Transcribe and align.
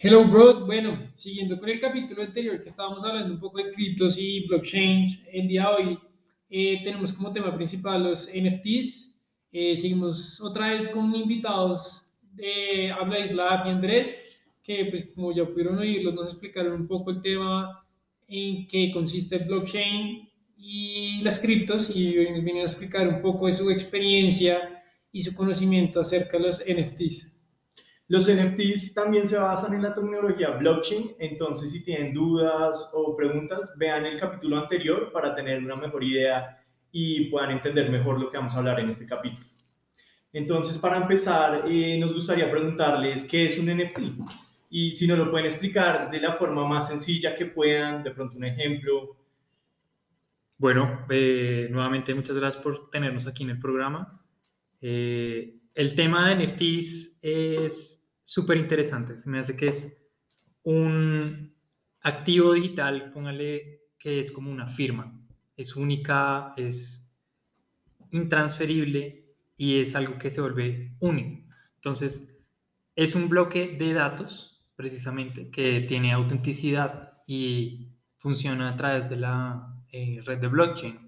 Hello, 0.00 0.24
bros. 0.24 0.64
Bueno, 0.64 1.10
siguiendo 1.12 1.58
con 1.58 1.68
el 1.68 1.80
capítulo 1.80 2.22
anterior 2.22 2.62
que 2.62 2.68
estábamos 2.68 3.02
hablando 3.02 3.34
un 3.34 3.40
poco 3.40 3.58
de 3.58 3.72
criptos 3.72 4.16
y 4.16 4.46
blockchain, 4.46 5.24
el 5.32 5.48
día 5.48 5.62
de 5.62 5.74
hoy 5.74 5.98
eh, 6.48 6.80
tenemos 6.84 7.12
como 7.12 7.32
tema 7.32 7.52
principal 7.56 8.04
los 8.04 8.28
NFTs. 8.28 9.20
Eh, 9.50 9.76
seguimos 9.76 10.40
otra 10.40 10.68
vez 10.68 10.86
con 10.86 11.12
invitados 11.12 12.12
de 12.32 12.92
Habla 12.92 13.18
Isla 13.18 13.64
y 13.66 13.70
Andrés, 13.70 14.40
que 14.62 14.84
pues 14.84 15.10
como 15.16 15.32
ya 15.32 15.44
pudieron 15.44 15.78
oírlos, 15.78 16.14
nos 16.14 16.28
explicaron 16.28 16.74
un 16.74 16.86
poco 16.86 17.10
el 17.10 17.20
tema 17.20 17.84
en 18.28 18.68
qué 18.68 18.92
consiste 18.92 19.34
el 19.34 19.46
blockchain 19.46 20.28
y 20.56 21.22
las 21.22 21.40
criptos 21.40 21.90
y 21.96 22.16
hoy 22.16 22.30
nos 22.30 22.44
vienen 22.44 22.62
a 22.62 22.66
explicar 22.66 23.08
un 23.08 23.20
poco 23.20 23.46
de 23.46 23.52
su 23.52 23.68
experiencia 23.68 24.60
y 25.10 25.22
su 25.22 25.34
conocimiento 25.34 26.00
acerca 26.00 26.38
de 26.38 26.44
los 26.44 26.60
NFTs. 26.60 27.37
Los 28.08 28.26
NFTs 28.26 28.94
también 28.94 29.26
se 29.26 29.36
basan 29.36 29.74
en 29.74 29.82
la 29.82 29.92
tecnología 29.92 30.50
blockchain, 30.50 31.16
entonces 31.18 31.70
si 31.70 31.82
tienen 31.82 32.14
dudas 32.14 32.90
o 32.94 33.14
preguntas, 33.14 33.74
vean 33.76 34.06
el 34.06 34.18
capítulo 34.18 34.58
anterior 34.58 35.12
para 35.12 35.34
tener 35.34 35.62
una 35.62 35.76
mejor 35.76 36.02
idea 36.02 36.58
y 36.90 37.26
puedan 37.26 37.50
entender 37.50 37.90
mejor 37.90 38.18
lo 38.18 38.30
que 38.30 38.38
vamos 38.38 38.54
a 38.54 38.58
hablar 38.58 38.80
en 38.80 38.88
este 38.88 39.04
capítulo. 39.04 39.46
Entonces, 40.32 40.78
para 40.78 40.96
empezar, 40.96 41.64
eh, 41.68 41.98
nos 41.98 42.14
gustaría 42.14 42.50
preguntarles 42.50 43.26
qué 43.26 43.46
es 43.46 43.58
un 43.58 43.66
NFT 43.66 44.00
y 44.70 44.94
si 44.94 45.06
nos 45.06 45.18
lo 45.18 45.30
pueden 45.30 45.46
explicar 45.46 46.10
de 46.10 46.20
la 46.20 46.34
forma 46.34 46.66
más 46.66 46.88
sencilla 46.88 47.34
que 47.34 47.46
puedan, 47.46 48.02
de 48.02 48.10
pronto 48.10 48.36
un 48.36 48.44
ejemplo. 48.44 49.16
Bueno, 50.56 51.06
eh, 51.10 51.68
nuevamente 51.70 52.14
muchas 52.14 52.36
gracias 52.36 52.62
por 52.62 52.90
tenernos 52.90 53.26
aquí 53.26 53.44
en 53.44 53.50
el 53.50 53.58
programa. 53.58 54.22
Eh, 54.80 55.57
el 55.78 55.94
tema 55.94 56.28
de 56.28 56.44
NFTs 56.44 57.20
es 57.22 58.04
súper 58.24 58.56
interesante. 58.56 59.16
Se 59.16 59.30
me 59.30 59.38
hace 59.38 59.56
que 59.56 59.68
es 59.68 59.96
un 60.64 61.54
activo 62.00 62.52
digital, 62.52 63.12
póngale 63.12 63.82
que 63.96 64.18
es 64.18 64.32
como 64.32 64.50
una 64.50 64.66
firma. 64.66 65.24
Es 65.56 65.76
única, 65.76 66.52
es 66.56 67.08
intransferible 68.10 69.24
y 69.56 69.78
es 69.78 69.94
algo 69.94 70.18
que 70.18 70.32
se 70.32 70.40
vuelve 70.40 70.96
único. 70.98 71.48
Entonces, 71.76 72.36
es 72.96 73.14
un 73.14 73.28
bloque 73.28 73.76
de 73.78 73.92
datos, 73.92 74.60
precisamente, 74.74 75.48
que 75.48 75.82
tiene 75.82 76.10
autenticidad 76.10 77.22
y 77.24 77.92
funciona 78.16 78.70
a 78.70 78.76
través 78.76 79.08
de 79.08 79.16
la 79.18 79.80
eh, 79.92 80.22
red 80.24 80.40
de 80.40 80.48
blockchain. 80.48 80.98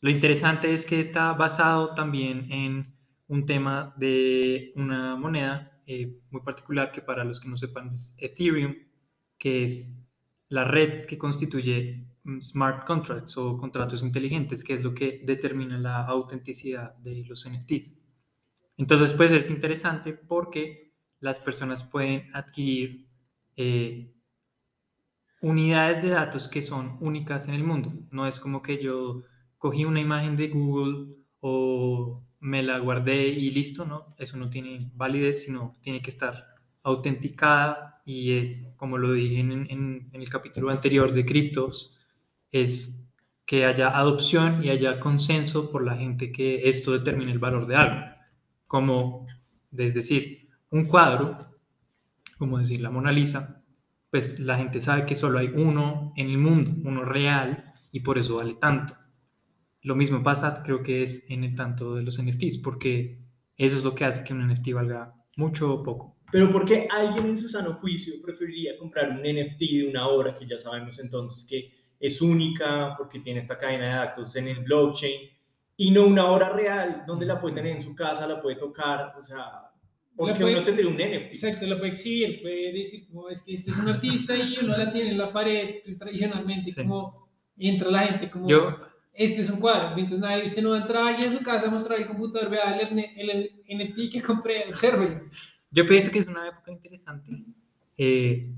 Lo 0.00 0.08
interesante 0.08 0.72
es 0.72 0.86
que 0.86 0.98
está 0.98 1.34
basado 1.34 1.94
también 1.94 2.50
en 2.50 2.91
un 3.32 3.46
tema 3.46 3.94
de 3.96 4.74
una 4.76 5.16
moneda 5.16 5.80
eh, 5.86 6.20
muy 6.30 6.42
particular 6.42 6.92
que 6.92 7.00
para 7.00 7.24
los 7.24 7.40
que 7.40 7.48
no 7.48 7.56
sepan 7.56 7.88
es 7.88 8.14
Ethereum, 8.18 8.74
que 9.38 9.64
es 9.64 9.98
la 10.50 10.64
red 10.64 11.06
que 11.06 11.16
constituye 11.16 12.06
mm, 12.24 12.40
smart 12.40 12.86
contracts 12.86 13.38
o 13.38 13.56
contratos 13.56 14.02
inteligentes, 14.02 14.62
que 14.62 14.74
es 14.74 14.84
lo 14.84 14.92
que 14.92 15.22
determina 15.24 15.78
la 15.78 16.04
autenticidad 16.04 16.94
de 16.98 17.24
los 17.24 17.48
NFTs. 17.48 17.96
Entonces, 18.76 19.14
pues 19.14 19.30
es 19.30 19.48
interesante 19.48 20.12
porque 20.12 20.92
las 21.20 21.38
personas 21.38 21.84
pueden 21.84 22.28
adquirir 22.34 23.08
eh, 23.56 24.12
unidades 25.40 26.02
de 26.02 26.10
datos 26.10 26.48
que 26.48 26.60
son 26.60 26.98
únicas 27.00 27.48
en 27.48 27.54
el 27.54 27.64
mundo. 27.64 27.94
No 28.10 28.26
es 28.26 28.38
como 28.38 28.60
que 28.60 28.82
yo 28.82 29.22
cogí 29.56 29.86
una 29.86 30.00
imagen 30.00 30.36
de 30.36 30.48
Google 30.48 31.16
o 31.40 32.22
me 32.42 32.62
la 32.62 32.78
guardé 32.78 33.28
y 33.28 33.50
listo, 33.50 33.86
¿no? 33.86 34.14
Eso 34.18 34.36
no 34.36 34.50
tiene 34.50 34.90
validez, 34.94 35.44
sino 35.44 35.76
tiene 35.80 36.02
que 36.02 36.10
estar 36.10 36.56
autenticada 36.82 38.02
y 38.04 38.32
eh, 38.32 38.72
como 38.76 38.98
lo 38.98 39.12
dije 39.12 39.38
en, 39.38 40.10
el 40.12 40.28
capítulo 40.28 40.70
anterior 40.70 41.12
de 41.12 41.24
criptos, 41.24 41.96
es 42.50 43.08
que 43.46 43.64
haya 43.64 43.96
adopción 43.96 44.64
y 44.64 44.70
haya 44.70 44.98
consenso 44.98 45.70
por 45.70 45.84
la 45.84 45.96
gente 45.96 46.32
que 46.32 46.68
esto 46.68 46.92
determine 46.92 47.30
el 47.30 47.38
valor 47.38 47.66
de 47.66 47.76
algo. 47.76 48.06
Como, 48.66 49.28
es 49.76 49.94
decir, 49.94 50.48
un 50.70 50.86
cuadro, 50.86 51.46
como 52.38 52.58
decir 52.58 52.80
la 52.80 52.90
Mona 52.90 53.12
Lisa, 53.12 53.62
pues 54.10 54.40
la 54.40 54.58
gente 54.58 54.80
sabe 54.80 55.06
que 55.06 55.14
solo 55.14 55.38
hay 55.38 55.46
uno 55.54 56.12
en 56.16 56.28
el 56.28 56.38
mundo, 56.38 56.72
uno 56.84 57.04
real, 57.04 57.72
y 57.92 58.00
por 58.00 58.18
eso 58.18 58.36
vale 58.36 58.54
tanto. 58.54 58.94
Lo 59.82 59.94
mismo 59.96 60.22
pasa, 60.22 60.62
creo 60.62 60.82
que 60.82 61.02
es 61.02 61.24
en 61.28 61.44
el 61.44 61.56
tanto 61.56 61.94
de 61.94 62.02
los 62.02 62.22
NFTs, 62.22 62.58
porque 62.58 63.18
eso 63.56 63.76
es 63.76 63.84
lo 63.84 63.94
que 63.94 64.04
hace 64.04 64.24
que 64.24 64.32
un 64.32 64.46
NFT 64.48 64.72
valga 64.72 65.14
mucho 65.36 65.74
o 65.74 65.82
poco. 65.82 66.18
Pero 66.30 66.50
¿por 66.50 66.64
qué 66.64 66.88
alguien 66.90 67.26
en 67.26 67.36
su 67.36 67.48
sano 67.48 67.74
juicio 67.74 68.14
preferiría 68.22 68.78
comprar 68.78 69.10
un 69.10 69.18
NFT 69.18 69.60
de 69.60 69.88
una 69.90 70.08
obra 70.08 70.34
que 70.34 70.46
ya 70.46 70.56
sabemos 70.56 70.98
entonces 70.98 71.44
que 71.48 71.70
es 72.00 72.20
única, 72.22 72.94
porque 72.96 73.20
tiene 73.20 73.40
esta 73.40 73.58
cadena 73.58 73.86
de 73.86 73.94
datos 74.06 74.34
en 74.36 74.48
el 74.48 74.64
blockchain, 74.64 75.30
y 75.76 75.90
no 75.90 76.06
una 76.06 76.26
obra 76.30 76.50
real 76.50 77.04
donde 77.06 77.26
la 77.26 77.40
puede 77.40 77.56
tener 77.56 77.76
en 77.76 77.82
su 77.82 77.94
casa, 77.94 78.26
la 78.26 78.40
puede 78.40 78.56
tocar, 78.56 79.14
o 79.18 79.22
sea, 79.22 79.70
¿por 80.16 80.32
qué 80.34 80.44
uno 80.44 80.62
tendría 80.62 80.88
un 80.88 80.94
NFT? 80.94 81.32
Exacto, 81.32 81.66
la 81.66 81.76
puede 81.78 81.92
exhibir, 81.92 82.40
puede 82.40 82.72
decir, 82.72 83.06
como 83.08 83.28
es 83.28 83.42
que 83.42 83.54
este 83.54 83.70
es 83.70 83.78
un 83.78 83.88
artista 83.88 84.36
y 84.36 84.56
uno 84.62 84.76
la 84.76 84.90
tiene 84.90 85.10
en 85.10 85.18
la 85.18 85.32
pared, 85.32 85.76
pues 85.84 85.98
tradicionalmente, 85.98 86.74
como 86.74 87.28
entra 87.56 87.90
la 87.90 88.06
gente, 88.06 88.30
como... 88.30 88.48
Yo, 88.48 88.76
este 89.14 89.42
es 89.42 89.50
un 89.50 89.60
cuadro, 89.60 89.94
mientras 89.94 90.18
nadie, 90.20 90.44
usted 90.44 90.62
no 90.62 90.70
va 90.70 90.78
a 90.78 90.80
entrar 90.80 91.06
allí 91.06 91.24
en 91.24 91.32
su 91.32 91.42
casa 91.42 91.66
a 91.66 91.70
mostrar 91.70 91.98
el 91.98 92.06
computador, 92.06 92.48
vea 92.48 92.78
el, 92.78 92.98
el, 92.98 93.50
NFT 93.68 94.12
que 94.12 94.22
compré, 94.22 94.64
obsérvelo. 94.68 95.20
Yo 95.70 95.86
pienso 95.86 96.10
que 96.10 96.18
es 96.18 96.26
una 96.26 96.48
época 96.48 96.72
interesante, 96.72 97.30
eh, 97.98 98.50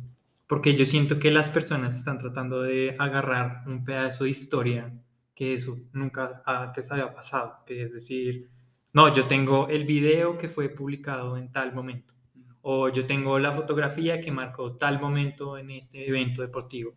porque 0.47 0.77
yo 0.77 0.85
siento 0.85 1.19
que 1.19 1.31
las 1.31 1.51
personas 1.51 1.97
están 1.97 2.19
tratando 2.19 2.63
de 2.63 2.97
agarrar 2.99 3.65
un 3.67 3.85
pedazo 3.85 4.25
de 4.25 4.31
historia 4.31 4.93
que 5.35 5.55
eso 5.55 5.77
nunca 5.93 6.43
antes 6.47 6.91
había 6.93 7.13
pasado, 7.13 7.65
que 7.67 7.83
es 7.83 7.93
decir, 7.93 8.49
no, 8.93 9.13
yo 9.13 9.27
tengo 9.27 9.69
el 9.69 9.85
video 9.85 10.39
que 10.39 10.49
fue 10.49 10.69
publicado 10.69 11.37
en 11.37 11.51
tal 11.51 11.75
momento, 11.75 12.15
o 12.63 12.89
yo 12.89 13.05
tengo 13.07 13.39
la 13.39 13.53
fotografía 13.53 14.21
que 14.21 14.31
marcó 14.31 14.77
tal 14.77 15.01
momento 15.01 15.59
en 15.59 15.73
este 15.73 16.09
evento 16.09 16.43
deportivo, 16.43 16.95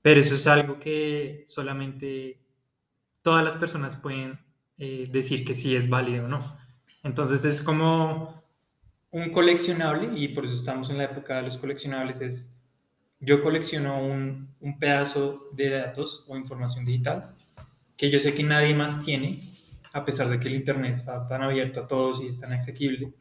pero 0.00 0.20
eso 0.20 0.36
es 0.36 0.46
algo 0.46 0.78
que 0.78 1.44
solamente 1.46 2.40
todas 3.22 3.44
las 3.44 3.56
personas 3.56 3.96
pueden 3.96 4.38
eh, 4.78 5.08
decir 5.10 5.44
que 5.44 5.54
sí 5.54 5.76
es 5.76 5.88
válido 5.88 6.24
o 6.24 6.28
no. 6.28 6.58
Entonces 7.02 7.44
es 7.44 7.62
como 7.62 8.42
un 9.10 9.30
coleccionable 9.30 10.18
y 10.18 10.28
por 10.28 10.44
eso 10.44 10.54
estamos 10.54 10.90
en 10.90 10.98
la 10.98 11.04
época 11.04 11.36
de 11.36 11.42
los 11.42 11.58
coleccionables. 11.58 12.20
Es 12.20 12.54
yo 13.20 13.42
colecciono 13.42 14.02
un, 14.02 14.54
un 14.60 14.78
pedazo 14.78 15.48
de 15.52 15.70
datos 15.70 16.24
o 16.28 16.36
información 16.36 16.84
digital 16.84 17.34
que 18.00 18.10
yo 18.10 18.18
sé 18.18 18.32
que 18.32 18.42
nadie 18.42 18.72
más 18.74 19.04
tiene, 19.04 19.42
a 19.92 20.06
pesar 20.06 20.30
de 20.30 20.40
que 20.40 20.48
el 20.48 20.54
Internet 20.54 20.94
está 20.94 21.28
tan 21.28 21.42
abierto 21.42 21.80
a 21.80 21.86
todos 21.86 22.22
y 22.22 22.28
es 22.28 22.38
tan 22.38 22.50
asequible. 22.54 23.12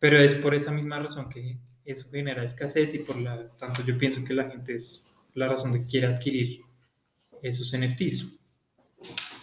Pero 0.00 0.18
es 0.18 0.34
por 0.34 0.52
esa 0.52 0.72
misma 0.72 0.98
razón 0.98 1.28
que 1.28 1.58
eso 1.84 2.10
genera 2.10 2.42
escasez 2.42 2.92
y 2.96 2.98
por 2.98 3.16
la 3.16 3.48
tanto 3.56 3.84
yo 3.84 3.96
pienso 3.96 4.24
que 4.24 4.34
la 4.34 4.50
gente 4.50 4.74
es 4.74 5.08
la 5.34 5.46
razón 5.46 5.72
de 5.72 5.82
que 5.82 5.86
quiere 5.86 6.08
adquirir 6.08 6.62
esos 7.40 7.72
NFTs. 7.72 8.34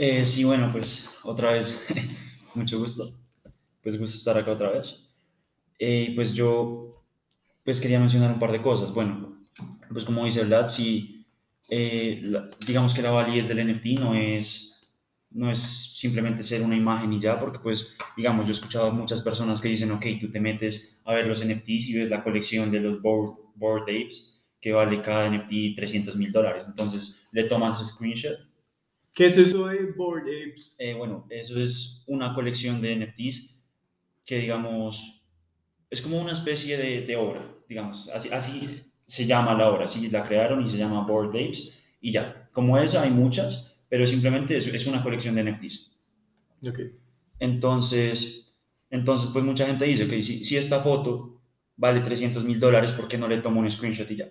Eh, 0.03 0.25
sí, 0.25 0.43
bueno, 0.43 0.71
pues 0.71 1.11
otra 1.21 1.51
vez, 1.51 1.87
mucho 2.55 2.79
gusto. 2.79 3.03
Pues 3.83 3.99
gusto 3.99 4.17
estar 4.17 4.35
acá 4.35 4.51
otra 4.51 4.71
vez. 4.71 5.07
Eh, 5.77 6.13
pues 6.15 6.33
yo, 6.33 7.03
pues 7.63 7.79
quería 7.79 7.99
mencionar 7.99 8.33
un 8.33 8.39
par 8.39 8.51
de 8.51 8.63
cosas. 8.63 8.91
Bueno, 8.91 9.45
pues 9.91 10.03
como 10.03 10.25
dice 10.25 10.43
Vlad, 10.43 10.69
sí, 10.69 11.27
eh, 11.69 12.19
digamos 12.65 12.95
que 12.95 13.03
la 13.03 13.11
validez 13.11 13.47
del 13.47 13.63
NFT 13.71 13.99
no 13.99 14.15
es, 14.15 14.79
no 15.29 15.51
es 15.51 15.59
simplemente 15.59 16.41
ser 16.41 16.63
una 16.63 16.75
imagen 16.75 17.13
y 17.13 17.19
ya, 17.19 17.39
porque 17.39 17.59
pues, 17.59 17.95
digamos, 18.17 18.47
yo 18.47 18.53
he 18.53 18.55
escuchado 18.55 18.87
a 18.87 18.91
muchas 18.91 19.21
personas 19.21 19.61
que 19.61 19.69
dicen, 19.69 19.91
ok, 19.91 20.05
tú 20.19 20.31
te 20.31 20.39
metes 20.39 20.99
a 21.05 21.13
ver 21.13 21.27
los 21.27 21.45
NFTs 21.45 21.89
y 21.89 21.99
ves 21.99 22.09
la 22.09 22.23
colección 22.23 22.71
de 22.71 22.79
los 22.79 22.99
Board, 23.03 23.37
board 23.53 23.83
Apes, 23.83 24.41
que 24.59 24.71
vale 24.71 24.99
cada 25.03 25.29
NFT 25.29 25.75
300 25.75 26.15
mil 26.15 26.31
dólares. 26.31 26.65
Entonces 26.67 27.27
le 27.31 27.43
toman 27.43 27.75
su 27.75 27.85
screenshot 27.85 28.50
¿Qué 29.13 29.25
es 29.25 29.37
eso 29.37 29.67
de 29.67 29.91
Board 29.91 30.23
Apes? 30.23 30.75
Eh, 30.79 30.93
bueno, 30.93 31.25
eso 31.29 31.59
es 31.59 32.03
una 32.07 32.33
colección 32.33 32.81
de 32.81 32.95
NFTs 32.95 33.57
que, 34.25 34.39
digamos, 34.39 35.21
es 35.89 36.01
como 36.01 36.19
una 36.21 36.31
especie 36.31 36.77
de, 36.77 37.01
de 37.01 37.15
obra, 37.17 37.53
digamos, 37.67 38.09
así, 38.09 38.29
así, 38.31 38.83
se 39.05 39.25
llama 39.25 39.53
la 39.55 39.69
obra, 39.69 39.85
así 39.85 40.09
la 40.09 40.23
crearon 40.23 40.61
y 40.63 40.67
se 40.67 40.77
llama 40.77 41.05
Board 41.05 41.29
Apes 41.29 41.73
y 41.99 42.11
ya. 42.13 42.49
Como 42.53 42.77
esa 42.77 43.03
hay 43.03 43.11
muchas, 43.11 43.75
pero 43.89 44.07
simplemente 44.07 44.55
es, 44.55 44.67
es 44.67 44.87
una 44.87 45.03
colección 45.03 45.35
de 45.35 45.43
NFTs. 45.43 45.91
Ok. 46.67 46.79
Entonces, 47.39 48.61
entonces, 48.89 49.29
pues 49.31 49.43
mucha 49.43 49.65
gente 49.65 49.85
dice, 49.85 50.07
que 50.07 50.21
si, 50.23 50.45
si 50.45 50.55
esta 50.55 50.79
foto 50.79 51.41
vale 51.75 51.99
300 51.99 52.45
mil 52.45 52.59
dólares, 52.59 52.91
¿por 52.93 53.07
qué 53.07 53.17
no 53.17 53.27
le 53.27 53.39
tomo 53.39 53.59
un 53.59 53.69
screenshot 53.69 54.09
y 54.11 54.15
ya? 54.15 54.29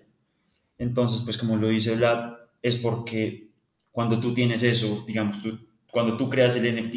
Entonces, 0.77 1.21
pues 1.21 1.37
como 1.37 1.57
lo 1.57 1.67
dice 1.67 1.95
Vlad, 1.95 2.37
es 2.61 2.75
porque 2.75 3.50
cuando 3.91 4.19
tú 4.19 4.33
tienes 4.33 4.63
eso, 4.63 5.03
digamos, 5.05 5.41
tú, 5.41 5.59
cuando 5.91 6.17
tú 6.17 6.29
creas 6.29 6.55
el 6.55 6.75
NFT, 6.75 6.95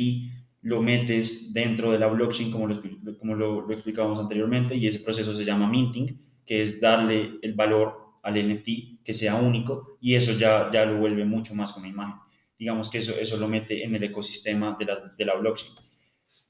lo 0.63 0.81
metes 0.81 1.53
dentro 1.53 1.93
de 1.93 1.99
la 1.99 2.07
blockchain, 2.07 2.51
como 2.51 2.67
lo, 2.67 2.81
como 3.19 3.35
lo, 3.35 3.71
explicábamos 3.71 4.19
anteriormente, 4.19 4.75
y 4.77 4.87
ese 4.87 5.01
proceso 5.01 5.35
se 5.35 5.45
llama 5.45 5.69
minting, 5.69 6.21
que 6.47 6.63
es 6.63 6.81
darle 6.81 7.39
el 7.43 7.55
valor 7.55 8.05
al 8.23 8.35
NFT 8.35 9.03
que 9.05 9.13
sea 9.13 9.35
único 9.35 9.99
y 10.01 10.15
eso 10.15 10.33
ya, 10.33 10.71
ya 10.73 10.87
lo 10.87 10.99
vuelve 10.99 11.25
mucho 11.27 11.55
más 11.55 11.73
como 11.73 11.87
imagen. 11.87 12.17
Digamos 12.59 12.89
que 12.89 12.99
eso, 12.99 13.15
eso 13.19 13.37
lo 13.37 13.49
mete 13.49 13.85
en 13.85 13.95
el 13.95 14.05
ecosistema 14.05 14.77
de 14.79 14.87
la, 14.87 15.13
de 15.17 15.25
la 15.25 15.35
blockchain. 15.35 15.75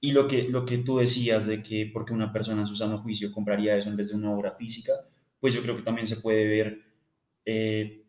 Y 0.00 0.12
lo 0.12 0.28
que, 0.28 0.48
lo 0.48 0.64
que 0.64 0.78
tú 0.78 0.98
decías 0.98 1.46
de 1.46 1.62
que 1.62 1.90
porque 1.92 2.12
una 2.12 2.32
persona 2.32 2.60
en 2.60 2.66
su 2.66 2.76
sano 2.76 2.98
juicio 2.98 3.32
compraría 3.32 3.76
eso 3.76 3.88
en 3.88 3.96
vez 3.96 4.10
de 4.10 4.16
una 4.16 4.30
obra 4.30 4.52
física, 4.52 4.92
pues 5.40 5.54
yo 5.54 5.62
creo 5.62 5.76
que 5.76 5.82
también 5.82 6.06
se 6.06 6.16
puede 6.16 6.46
ver 6.46 6.82
eh, 7.44 8.03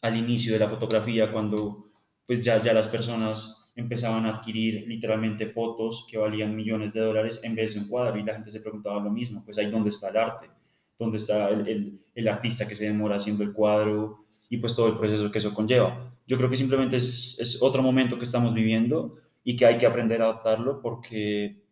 al 0.00 0.16
inicio 0.16 0.52
de 0.52 0.58
la 0.58 0.68
fotografía 0.68 1.32
cuando 1.32 1.90
pues 2.26 2.44
ya, 2.44 2.62
ya 2.62 2.72
las 2.72 2.86
personas 2.86 3.70
empezaban 3.74 4.26
a 4.26 4.36
adquirir 4.36 4.86
literalmente 4.86 5.46
fotos 5.46 6.06
que 6.10 6.18
valían 6.18 6.54
millones 6.54 6.92
de 6.92 7.00
dólares 7.00 7.40
en 7.42 7.54
vez 7.54 7.74
de 7.74 7.80
un 7.80 7.88
cuadro 7.88 8.18
y 8.18 8.24
la 8.24 8.34
gente 8.34 8.50
se 8.50 8.60
preguntaba 8.60 9.02
lo 9.02 9.10
mismo, 9.10 9.44
pues 9.44 9.56
ahí 9.58 9.70
dónde 9.70 9.88
está 9.90 10.10
el 10.10 10.16
arte, 10.16 10.50
dónde 10.98 11.16
está 11.16 11.48
el, 11.48 11.66
el, 11.68 12.00
el 12.14 12.28
artista 12.28 12.66
que 12.66 12.74
se 12.74 12.84
demora 12.84 13.16
haciendo 13.16 13.44
el 13.44 13.52
cuadro 13.52 14.26
y 14.50 14.56
pues 14.56 14.74
todo 14.74 14.88
el 14.88 14.98
proceso 14.98 15.30
que 15.30 15.38
eso 15.38 15.54
conlleva. 15.54 16.12
Yo 16.26 16.36
creo 16.36 16.50
que 16.50 16.56
simplemente 16.56 16.96
es, 16.96 17.38
es 17.38 17.62
otro 17.62 17.82
momento 17.82 18.18
que 18.18 18.24
estamos 18.24 18.52
viviendo 18.52 19.16
y 19.44 19.56
que 19.56 19.64
hay 19.64 19.78
que 19.78 19.86
aprender 19.86 20.20
a 20.20 20.26
adaptarlo 20.26 20.82
porque, 20.82 21.62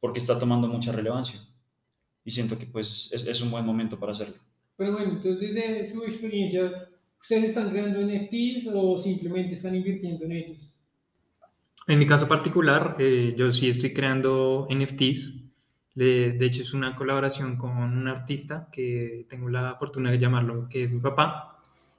porque 0.00 0.18
está 0.18 0.38
tomando 0.38 0.68
mucha 0.68 0.92
relevancia. 0.92 1.40
Y 2.24 2.30
siento 2.30 2.58
que 2.58 2.66
pues 2.66 3.10
es, 3.12 3.26
es 3.26 3.40
un 3.40 3.50
buen 3.50 3.64
momento 3.64 3.98
para 3.98 4.12
hacerlo. 4.12 4.36
Pero 4.76 4.92
bueno, 4.92 5.12
entonces 5.12 5.54
desde 5.54 5.84
su 5.84 6.02
experiencia, 6.04 6.88
¿ustedes 7.20 7.50
están 7.50 7.70
creando 7.70 8.00
NFTs 8.00 8.68
o 8.72 8.98
simplemente 8.98 9.52
están 9.52 9.74
invirtiendo 9.74 10.24
en 10.24 10.32
ellos? 10.32 10.74
En 11.86 11.98
mi 11.98 12.06
caso 12.06 12.26
particular, 12.26 12.96
eh, 12.98 13.34
yo 13.36 13.52
sí 13.52 13.68
estoy 13.68 13.92
creando 13.92 14.66
NFTs. 14.70 15.42
De, 15.94 16.32
de, 16.32 16.46
hecho, 16.46 16.62
es 16.62 16.72
una 16.74 16.96
colaboración 16.96 17.56
con 17.56 17.70
un 17.76 18.08
artista 18.08 18.68
que 18.72 19.26
tengo 19.28 19.48
la 19.48 19.76
fortuna 19.76 20.10
de 20.10 20.18
llamarlo, 20.18 20.68
que 20.68 20.82
es 20.82 20.92
mi 20.92 21.00
papá. 21.00 21.54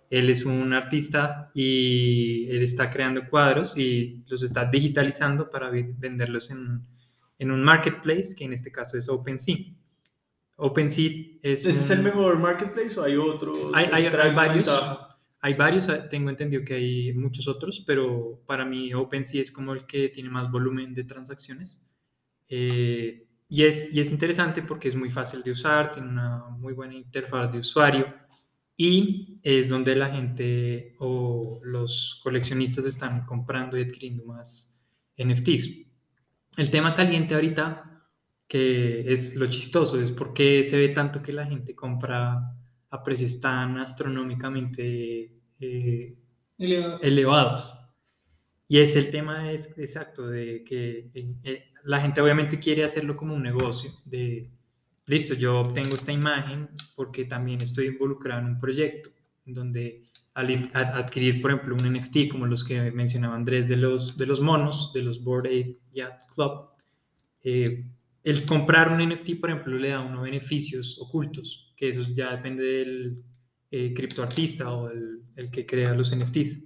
Él 0.10 0.30
es 0.30 0.46
un 0.46 0.74
artista 0.74 1.52
y 1.54 2.48
él 2.50 2.64
está 2.64 2.90
creando 2.92 3.28
cuadros 3.30 3.78
y 3.78 4.24
los 4.28 4.44
está 4.44 4.66
digitalizando 4.66 5.50
para 5.50 5.70
venderlos 5.70 6.52
en, 6.52 6.82
en 7.40 7.52
un 7.52 7.64
marketplace, 7.64 8.36
que 8.36 8.46
en 8.46 8.54
este 8.54 8.72
caso 8.72 8.98
es 8.98 9.08
OpenSea. 9.10 9.58
OpenSea 10.58 11.12
es... 11.42 11.66
¿Ese 11.66 11.70
un... 11.70 11.76
es 11.76 11.90
el 11.90 12.04
mejor 12.04 12.40
marketplace 12.40 13.00
o 13.00 13.04
hay 13.04 13.18
otros? 13.18 13.72
Hay, 13.74 13.88
hay, 13.92 14.06
hay 14.06 14.36
varios. 14.36 14.70
Hay 15.46 15.54
varios, 15.54 15.88
tengo 16.10 16.32
entendido 16.32 16.64
que 16.66 16.74
hay 16.74 17.14
muchos 17.14 17.48
otros, 17.48 17.84
pero 17.86 18.42
para 18.48 18.66
mí 18.66 18.92
OpenSea 18.96 19.44
es 19.44 19.52
como 19.52 19.74
el 19.74 19.86
que 19.86 20.10
tiene 20.10 20.28
más 20.28 20.50
volumen 20.50 20.96
de 20.96 21.04
transacciones. 21.04 21.80
Eh, 22.50 23.28
y, 23.48 23.64
es, 23.64 23.94
y 23.94 24.00
es 24.00 24.12
interesante 24.12 24.64
porque 24.64 24.88
es 24.88 24.96
muy 24.96 25.12
fácil 25.12 25.44
de 25.44 25.52
usar, 25.52 25.92
tiene 25.92 26.10
una 26.10 26.50
muy 26.58 26.74
buena 26.74 26.96
interfaz 26.96 27.52
de 27.52 27.60
usuario 27.60 28.12
y 28.76 29.40
es 29.44 29.70
donde 29.70 29.96
la 29.96 30.10
gente 30.10 30.96
o 30.98 31.60
los 31.64 32.22
coleccionistas 32.24 32.86
están 32.86 33.28
comprando 33.28 33.78
y 33.78 33.84
adquiriendo 33.84 34.26
más 34.26 34.76
NFTs. 35.16 35.70
El 36.58 36.72
tema 36.72 36.96
caliente 36.96 37.36
ahorita, 37.36 38.04
que 38.48 39.14
es 39.14 39.36
lo 39.36 39.46
chistoso, 39.46 40.02
es 40.02 40.10
por 40.10 40.34
qué 40.34 40.64
se 40.64 40.76
ve 40.76 40.90
tanto 40.90 41.22
que 41.22 41.34
la 41.34 41.46
gente 41.46 41.76
compra 41.76 42.34
a 42.90 43.04
precios 43.04 43.40
tan 43.40 43.78
astronómicamente 43.78 45.35
eh, 45.60 46.18
elevados. 46.58 47.04
elevados. 47.04 47.78
Y 48.68 48.80
es 48.80 48.96
el 48.96 49.12
tema 49.12 49.52
es, 49.52 49.78
exacto 49.78 50.28
de 50.28 50.64
que 50.64 51.10
eh, 51.14 51.66
la 51.84 52.02
gente 52.02 52.22
obviamente 52.22 52.60
quiere 52.60 52.84
hacerlo 52.84 53.16
como 53.16 53.36
un 53.36 53.44
negocio, 53.44 53.92
de 54.06 54.50
listo, 55.06 55.36
yo 55.36 55.60
obtengo 55.60 55.96
esta 55.96 56.12
imagen 56.12 56.70
porque 56.96 57.26
también 57.26 57.62
estoy 57.62 57.88
involucrado 57.88 58.42
en 58.42 58.48
un 58.48 58.60
proyecto 58.60 59.10
donde 59.46 60.04
al 60.34 60.72
adquirir, 60.74 61.42
por 61.42 61.52
ejemplo, 61.52 61.76
un 61.76 61.94
NFT 61.94 62.30
como 62.30 62.46
los 62.46 62.64
que 62.64 62.92
mencionaba 62.92 63.36
Andrés 63.36 63.70
de 63.70 63.78
los, 63.78 64.18
de 64.18 64.26
los 64.26 64.42
monos, 64.42 64.92
de 64.94 65.04
los 65.04 65.24
Board 65.24 65.46
Ape 65.46 65.78
Yacht 65.92 66.22
Club, 66.34 66.70
eh, 67.44 67.86
el 68.24 68.46
comprar 68.46 68.92
un 68.92 69.08
NFT, 69.08 69.40
por 69.40 69.52
ejemplo, 69.52 69.78
le 69.78 69.90
da 69.90 70.02
unos 70.02 70.24
beneficios 70.24 71.00
ocultos, 71.00 71.74
que 71.78 71.90
eso 71.90 72.02
ya 72.12 72.36
depende 72.36 72.64
del 72.64 73.24
eh, 73.78 73.94
criptoartista 73.94 74.72
o 74.72 74.90
el, 74.90 75.22
el 75.36 75.52
que 75.52 75.66
crea 75.66 75.94
los 75.94 76.16
NFTs. 76.16 76.64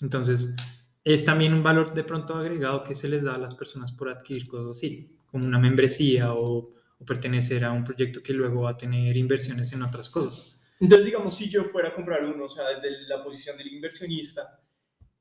Entonces, 0.00 0.56
es 1.04 1.24
también 1.24 1.54
un 1.54 1.62
valor 1.62 1.94
de 1.94 2.02
pronto 2.02 2.34
agregado 2.34 2.82
que 2.82 2.96
se 2.96 3.08
les 3.08 3.22
da 3.22 3.36
a 3.36 3.38
las 3.38 3.54
personas 3.54 3.92
por 3.92 4.08
adquirir 4.08 4.48
cosas 4.48 4.76
así, 4.76 5.16
como 5.26 5.46
una 5.46 5.60
membresía 5.60 6.34
o, 6.34 6.74
o 6.98 7.04
pertenecer 7.06 7.64
a 7.64 7.70
un 7.70 7.84
proyecto 7.84 8.20
que 8.24 8.32
luego 8.32 8.62
va 8.62 8.70
a 8.70 8.76
tener 8.76 9.16
inversiones 9.16 9.72
en 9.72 9.82
otras 9.82 10.10
cosas. 10.10 10.58
Entonces, 10.80 11.06
digamos, 11.06 11.36
si 11.36 11.48
yo 11.48 11.62
fuera 11.62 11.90
a 11.90 11.94
comprar 11.94 12.24
uno, 12.24 12.46
o 12.46 12.48
sea, 12.48 12.64
desde 12.70 13.06
la 13.06 13.22
posición 13.22 13.56
del 13.56 13.72
inversionista, 13.72 14.60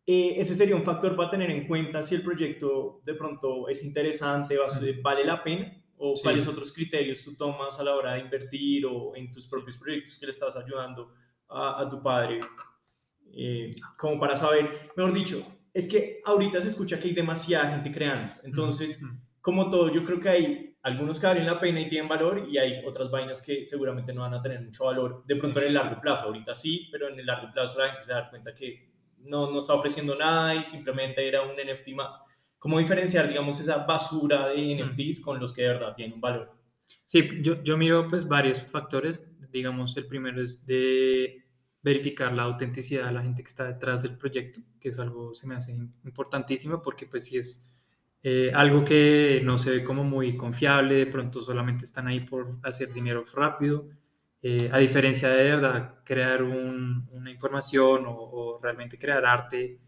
eh, 0.07 0.38
ese 0.38 0.56
sería 0.56 0.75
un 0.75 0.83
factor 0.83 1.16
para 1.16 1.30
tener 1.30 1.51
en 1.51 1.68
cuenta 1.68 2.01
si 2.01 2.16
el 2.16 2.24
proyecto 2.24 3.01
de 3.06 3.13
pronto 3.13 3.69
es 3.69 3.83
interesante, 3.83 4.57
va, 4.57 4.66
vale 5.04 5.24
la 5.24 5.44
pena, 5.44 5.72
o 5.98 6.16
sí. 6.16 6.24
cuáles 6.24 6.48
otros 6.48 6.74
criterios 6.74 7.24
tú 7.24 7.36
tomas 7.36 7.80
a 7.80 7.83
la 7.83 7.95
hora 7.95 8.13
de 8.13 8.22
invertir 8.22 8.88
o 8.88 9.16
en 9.16 9.31
tus 9.31 9.45
propios 9.45 9.78
proyectos 9.78 10.18
que 10.18 10.25
le 10.25 10.31
estás 10.31 10.56
ayudando 10.56 11.13
a, 11.50 11.82
a 11.82 11.90
tu 11.90 12.02
padre, 12.02 12.40
eh, 13.34 13.76
como 13.98 14.20
para 14.20 14.36
saber, 14.36 14.92
mejor 14.96 15.14
dicho, 15.14 15.46
es 15.74 15.88
que 15.88 16.22
ahorita 16.26 16.60
se 16.62 16.70
escucha 16.70 17.00
que 17.00 17.10
hay 17.10 17.14
demasiada 17.14 17.72
gente 17.72 17.92
creando, 17.92 18.34
entonces, 18.44 19.02
como 19.42 19.70
todo, 19.70 19.92
yo 19.92 20.04
creo 20.04 20.20
que 20.20 20.30
hay 20.30 20.68
algunos 20.88 21.20
que 21.20 21.28
valen 21.28 21.46
la 21.46 21.60
pena 21.60 21.82
y 21.82 21.90
tienen 21.90 22.08
valor 22.08 22.48
y 22.50 22.58
hay 22.58 22.86
otras 22.86 23.12
vainas 23.12 23.42
que 23.42 23.66
seguramente 23.68 24.14
no 24.14 24.22
van 24.22 24.34
a 24.34 24.42
tener 24.42 24.62
mucho 24.62 24.86
valor 24.86 25.24
de 25.26 25.36
pronto 25.36 25.60
en 25.60 25.68
el 25.68 25.74
largo 25.74 26.00
plazo. 26.00 26.26
Ahorita 26.26 26.56
sí, 26.56 26.88
pero 26.92 27.10
en 27.10 27.20
el 27.20 27.26
largo 27.26 27.52
plazo 27.52 27.80
la 27.80 27.88
gente 27.88 28.04
se 28.04 28.14
da 28.14 28.30
cuenta 28.30 28.56
que 28.56 28.90
no, 29.20 29.52
no 29.52 29.58
está 29.58 29.74
ofreciendo 29.74 30.16
nada 30.16 30.56
y 30.56 30.64
simplemente 30.64 31.28
era 31.28 31.42
un 31.42 31.56
NFT 31.56 31.90
más. 31.90 32.22
¿Cómo 32.58 32.80
diferenciar, 32.80 33.28
digamos, 33.28 33.60
esa 33.60 33.80
basura 33.80 34.48
de 34.48 34.82
NFTs 34.82 35.20
con 35.20 35.40
los 35.40 35.54
que 35.54 35.64
de 35.64 35.68
verdad 35.68 35.94
tienen 35.94 36.16
un 36.16 36.22
valor? 36.22 36.52
Sí, 37.06 37.30
yo, 37.42 37.62
yo 37.64 37.78
miro 37.78 38.08
pues 38.08 38.28
varios 38.28 38.62
factores. 38.62 39.28
Digamos, 39.52 39.96
el 39.98 40.08
primero 40.08 40.42
es 40.42 40.66
de 40.66 41.44
verificar 41.82 42.34
la 42.34 42.44
autenticidad 42.44 43.08
de 43.08 43.14
la 43.14 43.24
gente 43.24 43.44
que 43.44 43.50
está 43.50 43.66
detrás 43.66 44.04
del 44.04 44.18
proyecto, 44.18 44.62
que 44.80 44.90
es 44.90 45.00
algo 45.00 45.34
se 45.34 45.48
me 45.48 45.56
hace 45.56 45.72
importantísimo 46.04 46.82
porque 46.82 47.06
pues 47.06 47.26
si 47.26 47.38
es 47.38 47.68
eh, 48.24 48.52
algo 48.54 48.84
que 48.84 49.42
no 49.44 49.58
se 49.58 49.72
ve 49.72 49.84
como 49.84 50.04
muy 50.04 50.36
confiable, 50.36 50.96
de 50.96 51.06
pronto 51.06 51.42
solamente 51.42 51.86
están 51.86 52.08
ahí 52.08 52.22
por 52.22 52.58
hacer 52.64 52.92
dinero 52.92 53.26
rápido, 53.33 53.88
eh, 54.42 54.69
a 54.71 54.80
diferencia 54.80 55.30
de, 55.30 55.44
verdad 55.44 55.95
crear 56.04 56.44
un, 56.44 57.07
una 57.12 57.31
información 57.31 58.06
o, 58.06 58.12
o, 58.12 58.60
realmente 58.62 59.00
crear 59.00 59.26
arte, 59.26 59.80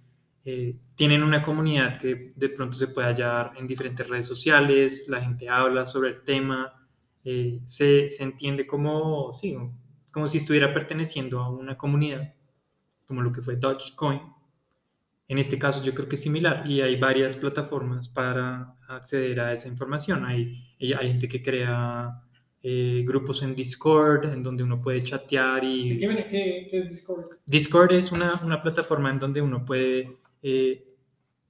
eh, 0.45 0.75
tienen 0.95 1.21
una 1.21 1.41
comunidad 1.41 1.99
que 1.99 2.31
de 2.35 2.49
pronto 2.49 2.77
se 2.77 2.87
puede 2.87 3.07
hallar 3.07 3.53
en 3.57 3.67
diferentes 3.67 4.07
redes 4.07 4.27
sociales, 4.27 5.05
la 5.09 5.21
gente 5.21 5.49
habla 5.49 5.85
sobre 5.85 6.09
el 6.09 6.21
tema, 6.23 6.78
eh, 7.29 7.61
se, 7.65 8.09
se, 8.09 8.23
entiende 8.23 8.65
como, 8.65 9.33
sí, 9.33 9.57
como 10.11 10.27
si 10.27 10.37
estuviera 10.37 10.73
perteneciendo 10.73 11.39
a 11.39 11.49
una 11.49 11.77
comunidad, 11.77 12.33
como 13.05 13.21
lo 13.21 13.31
que 13.31 13.41
fue 13.41 13.55
Dogecoin 13.55 14.21
en 15.29 15.37
este 15.37 15.59
caso 15.59 15.83
yo 15.83 15.93
creo 15.93 16.09
que 16.09 16.15
es 16.15 16.21
similar 16.21 16.69
y 16.69 16.81
hay 16.81 16.95
varias 16.95 17.35
plataformas 17.35 18.09
para 18.09 18.73
acceder 18.87 19.39
a 19.39 19.53
esa 19.53 19.67
información. 19.67 20.25
Hay, 20.25 20.75
hay 20.79 21.07
gente 21.07 21.29
que 21.29 21.43
crea 21.43 22.19
eh, 22.63 23.03
grupos 23.05 23.43
en 23.43 23.53
Discord 23.53 24.25
en 24.25 24.41
donde 24.41 24.63
uno 24.63 24.81
puede 24.81 25.03
chatear 25.03 25.63
y... 25.63 25.99
¿Qué, 25.99 26.07
qué, 26.31 26.67
qué 26.71 26.77
es 26.79 26.89
Discord? 26.89 27.25
Discord 27.45 27.91
es 27.91 28.11
una, 28.11 28.41
una, 28.43 28.59
plataforma 28.63 29.11
en 29.11 29.19
donde 29.19 29.39
uno 29.39 29.63
puede 29.63 30.17
eh, 30.41 30.88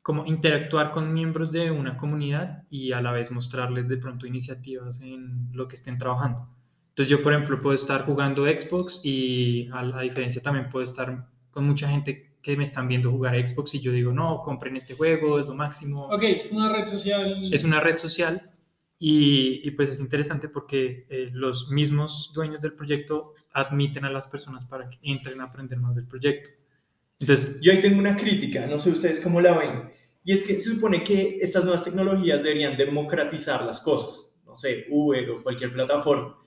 como 0.01 0.25
interactuar 0.25 0.91
con 0.91 1.13
miembros 1.13 1.51
de 1.51 1.71
una 1.71 1.97
comunidad 1.97 2.63
y 2.69 2.91
a 2.93 3.01
la 3.01 3.11
vez 3.11 3.31
mostrarles 3.31 3.87
de 3.87 3.97
pronto 3.97 4.25
iniciativas 4.25 5.01
en 5.01 5.49
lo 5.53 5.67
que 5.67 5.75
estén 5.75 5.97
trabajando. 5.97 6.47
Entonces 6.89 7.09
yo, 7.09 7.21
por 7.23 7.33
ejemplo, 7.33 7.61
puedo 7.61 7.75
estar 7.75 8.05
jugando 8.05 8.45
Xbox 8.45 9.01
y 9.03 9.69
a 9.71 9.83
la 9.83 10.01
diferencia 10.01 10.41
también 10.41 10.69
puedo 10.69 10.85
estar 10.85 11.27
con 11.51 11.65
mucha 11.65 11.87
gente 11.87 12.29
que 12.41 12.55
me 12.55 12.63
están 12.63 12.87
viendo 12.87 13.11
jugar 13.11 13.35
Xbox 13.35 13.75
y 13.75 13.81
yo 13.81 13.91
digo, 13.91 14.11
no, 14.11 14.41
compren 14.41 14.77
este 14.77 14.95
juego, 14.95 15.39
es 15.39 15.47
lo 15.47 15.55
máximo. 15.55 16.07
Ok, 16.07 16.23
es 16.23 16.51
una 16.51 16.71
red 16.73 16.85
social. 16.85 17.41
Es 17.51 17.63
una 17.63 17.79
red 17.79 17.97
social 17.97 18.51
y, 18.97 19.67
y 19.67 19.71
pues 19.71 19.91
es 19.91 19.99
interesante 19.99 20.49
porque 20.49 21.05
eh, 21.09 21.29
los 21.33 21.69
mismos 21.69 22.31
dueños 22.33 22.61
del 22.61 22.73
proyecto 22.73 23.33
admiten 23.53 24.05
a 24.05 24.09
las 24.09 24.27
personas 24.27 24.65
para 24.65 24.89
que 24.89 24.97
entren 25.01 25.41
a 25.41 25.45
aprender 25.45 25.79
más 25.79 25.95
del 25.95 26.07
proyecto. 26.07 26.49
Entonces, 27.19 27.59
yo 27.61 27.71
ahí 27.71 27.81
tengo 27.81 27.99
una 27.99 28.15
crítica, 28.15 28.65
no 28.65 28.77
sé 28.77 28.91
ustedes 28.91 29.19
cómo 29.19 29.41
la 29.41 29.57
ven, 29.57 29.89
y 30.23 30.33
es 30.33 30.43
que 30.43 30.57
se 30.57 30.71
supone 30.71 31.03
que 31.03 31.37
estas 31.41 31.63
nuevas 31.63 31.83
tecnologías 31.83 32.41
deberían 32.41 32.77
democratizar 32.77 33.63
las 33.63 33.81
cosas, 33.81 34.35
no 34.45 34.57
sé, 34.57 34.85
Uber 34.89 35.29
o 35.31 35.43
cualquier 35.43 35.73
plataforma, 35.73 36.37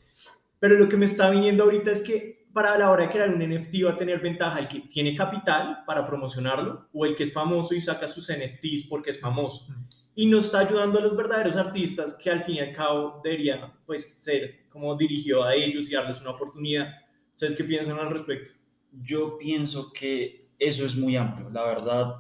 pero 0.58 0.76
lo 0.76 0.88
que 0.88 0.96
me 0.96 1.06
está 1.06 1.28
viniendo 1.30 1.64
ahorita 1.64 1.90
es 1.90 2.00
que 2.00 2.46
para 2.52 2.76
la 2.76 2.90
hora 2.90 3.04
de 3.04 3.10
crear 3.10 3.34
un 3.34 3.40
NFT 3.40 3.84
va 3.84 3.92
a 3.92 3.96
tener 3.96 4.20
ventaja 4.20 4.60
el 4.60 4.68
que 4.68 4.80
tiene 4.80 5.14
capital 5.14 5.82
para 5.86 6.06
promocionarlo 6.06 6.88
o 6.92 7.06
el 7.06 7.14
que 7.14 7.24
es 7.24 7.32
famoso 7.32 7.74
y 7.74 7.80
saca 7.80 8.06
sus 8.06 8.30
NFTs 8.30 8.84
porque 8.88 9.10
es 9.10 9.20
famoso. 9.20 9.66
y 10.14 10.26
no 10.26 10.38
está 10.38 10.58
ayudando 10.58 10.98
a 10.98 11.02
los 11.02 11.16
verdaderos 11.16 11.56
artistas 11.56 12.12
que 12.12 12.30
al 12.30 12.44
fin 12.44 12.56
y 12.56 12.60
al 12.60 12.72
cabo 12.72 13.20
debería 13.24 13.72
pues 13.86 14.22
ser 14.22 14.68
como 14.68 14.94
dirigido 14.94 15.42
a 15.42 15.54
ellos 15.54 15.88
y 15.88 15.94
darles 15.94 16.20
una 16.20 16.32
oportunidad. 16.32 16.88
¿Ustedes 17.30 17.54
qué 17.54 17.64
piensan 17.64 17.98
al 17.98 18.10
respecto? 18.10 18.52
Yo 18.92 19.38
pienso 19.38 19.90
que 19.90 20.41
eso 20.68 20.86
es 20.86 20.96
muy 20.96 21.16
amplio. 21.16 21.50
La 21.50 21.64
verdad 21.64 22.16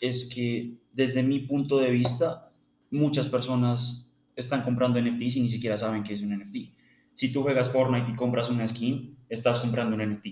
es 0.00 0.30
que 0.32 0.74
desde 0.92 1.22
mi 1.22 1.40
punto 1.40 1.78
de 1.78 1.90
vista, 1.90 2.50
muchas 2.90 3.26
personas 3.26 4.10
están 4.34 4.62
comprando 4.62 5.00
NFTs 5.00 5.36
y 5.36 5.40
ni 5.42 5.48
siquiera 5.48 5.76
saben 5.76 6.02
qué 6.02 6.14
es 6.14 6.20
un 6.20 6.36
NFT. 6.36 6.56
Si 7.14 7.32
tú 7.32 7.42
juegas 7.42 7.70
Fortnite 7.72 8.10
y 8.10 8.14
compras 8.14 8.50
una 8.50 8.68
skin, 8.68 9.16
estás 9.28 9.58
comprando 9.58 9.96
un 9.96 10.02
NFT. 10.02 10.26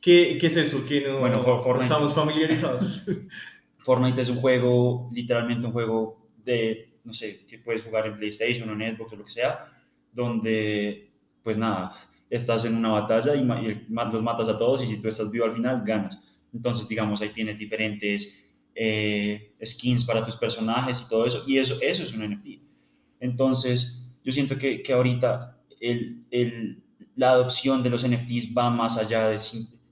¿Qué, 0.00 0.36
qué 0.38 0.46
es 0.46 0.56
eso? 0.56 0.84
Que 0.86 1.00
no, 1.08 1.20
Bueno, 1.20 1.42
For- 1.42 1.62
Fortnite. 1.62 1.84
estamos 1.86 2.14
familiarizados. 2.14 3.02
Fortnite 3.78 4.20
es 4.20 4.28
un 4.28 4.36
juego, 4.36 5.10
literalmente 5.12 5.66
un 5.66 5.72
juego 5.72 6.28
de, 6.44 6.98
no 7.04 7.12
sé, 7.12 7.46
que 7.46 7.58
puedes 7.58 7.82
jugar 7.82 8.06
en 8.06 8.16
PlayStation 8.18 8.68
o 8.68 8.72
en 8.72 8.96
Xbox 8.96 9.12
o 9.12 9.16
lo 9.16 9.24
que 9.24 9.30
sea, 9.30 9.72
donde, 10.12 11.10
pues 11.42 11.56
nada, 11.56 11.94
estás 12.28 12.64
en 12.64 12.76
una 12.76 12.88
batalla 12.90 13.34
y, 13.34 13.44
los 13.44 14.22
matas 14.22 14.48
a 14.48 14.58
todos 14.58 14.82
y 14.82 14.86
si 14.86 15.00
tú 15.00 15.08
estás 15.08 15.30
vivo 15.30 15.44
al 15.44 15.52
final, 15.52 15.82
ganas. 15.84 16.22
Entonces, 16.56 16.88
digamos, 16.88 17.20
ahí 17.20 17.30
tienes 17.30 17.58
diferentes 17.58 18.34
eh, 18.74 19.54
skins 19.64 20.04
para 20.04 20.24
tus 20.24 20.36
personajes 20.36 21.02
y 21.02 21.08
todo 21.08 21.26
eso, 21.26 21.44
y 21.46 21.58
eso, 21.58 21.78
eso 21.80 22.02
es 22.02 22.12
un 22.12 22.22
NFT. 22.22 22.60
Entonces, 23.20 24.12
yo 24.24 24.32
siento 24.32 24.58
que, 24.58 24.82
que 24.82 24.92
ahorita 24.92 25.58
el, 25.80 26.24
el- 26.30 26.82
la 27.14 27.30
adopción 27.30 27.82
de 27.82 27.88
los 27.90 28.04
NFTs 28.04 28.52
va 28.56 28.68
más 28.70 28.98
allá 28.98 29.28
de, 29.28 29.38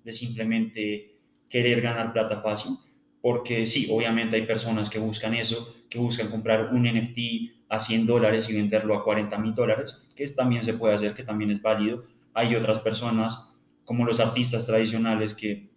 de 0.05 0.13
simplemente 0.13 1.17
querer 1.49 1.81
ganar 1.81 2.13
plata 2.13 2.41
fácil, 2.41 2.73
porque 3.21 3.67
sí, 3.67 3.89
obviamente 3.91 4.37
hay 4.37 4.47
personas 4.47 4.91
que 4.91 4.99
buscan 4.99 5.35
eso, 5.35 5.75
que 5.89 5.99
buscan 5.99 6.29
comprar 6.31 6.75
un 6.75 6.83
NFT 6.87 7.65
a 7.69 7.81
100 7.81 8.07
dólares 8.07 8.49
y 8.49 8.55
venderlo 8.55 8.95
a 8.95 9.03
40 9.05 9.39
mil 9.39 9.55
dólares, 9.55 10.09
que 10.15 10.27
también 10.29 10.63
se 10.63 10.75
puede 10.75 10.95
hacer, 10.95 11.15
que 11.15 11.25
también 11.25 11.51
es 11.51 11.63
válido. 11.63 12.05
Hay 12.35 12.55
otras 12.55 12.81
personas, 12.81 13.55
como 13.85 14.05
los 14.05 14.21
artistas 14.21 14.67
tradicionales, 14.67 15.33
que, 15.35 15.71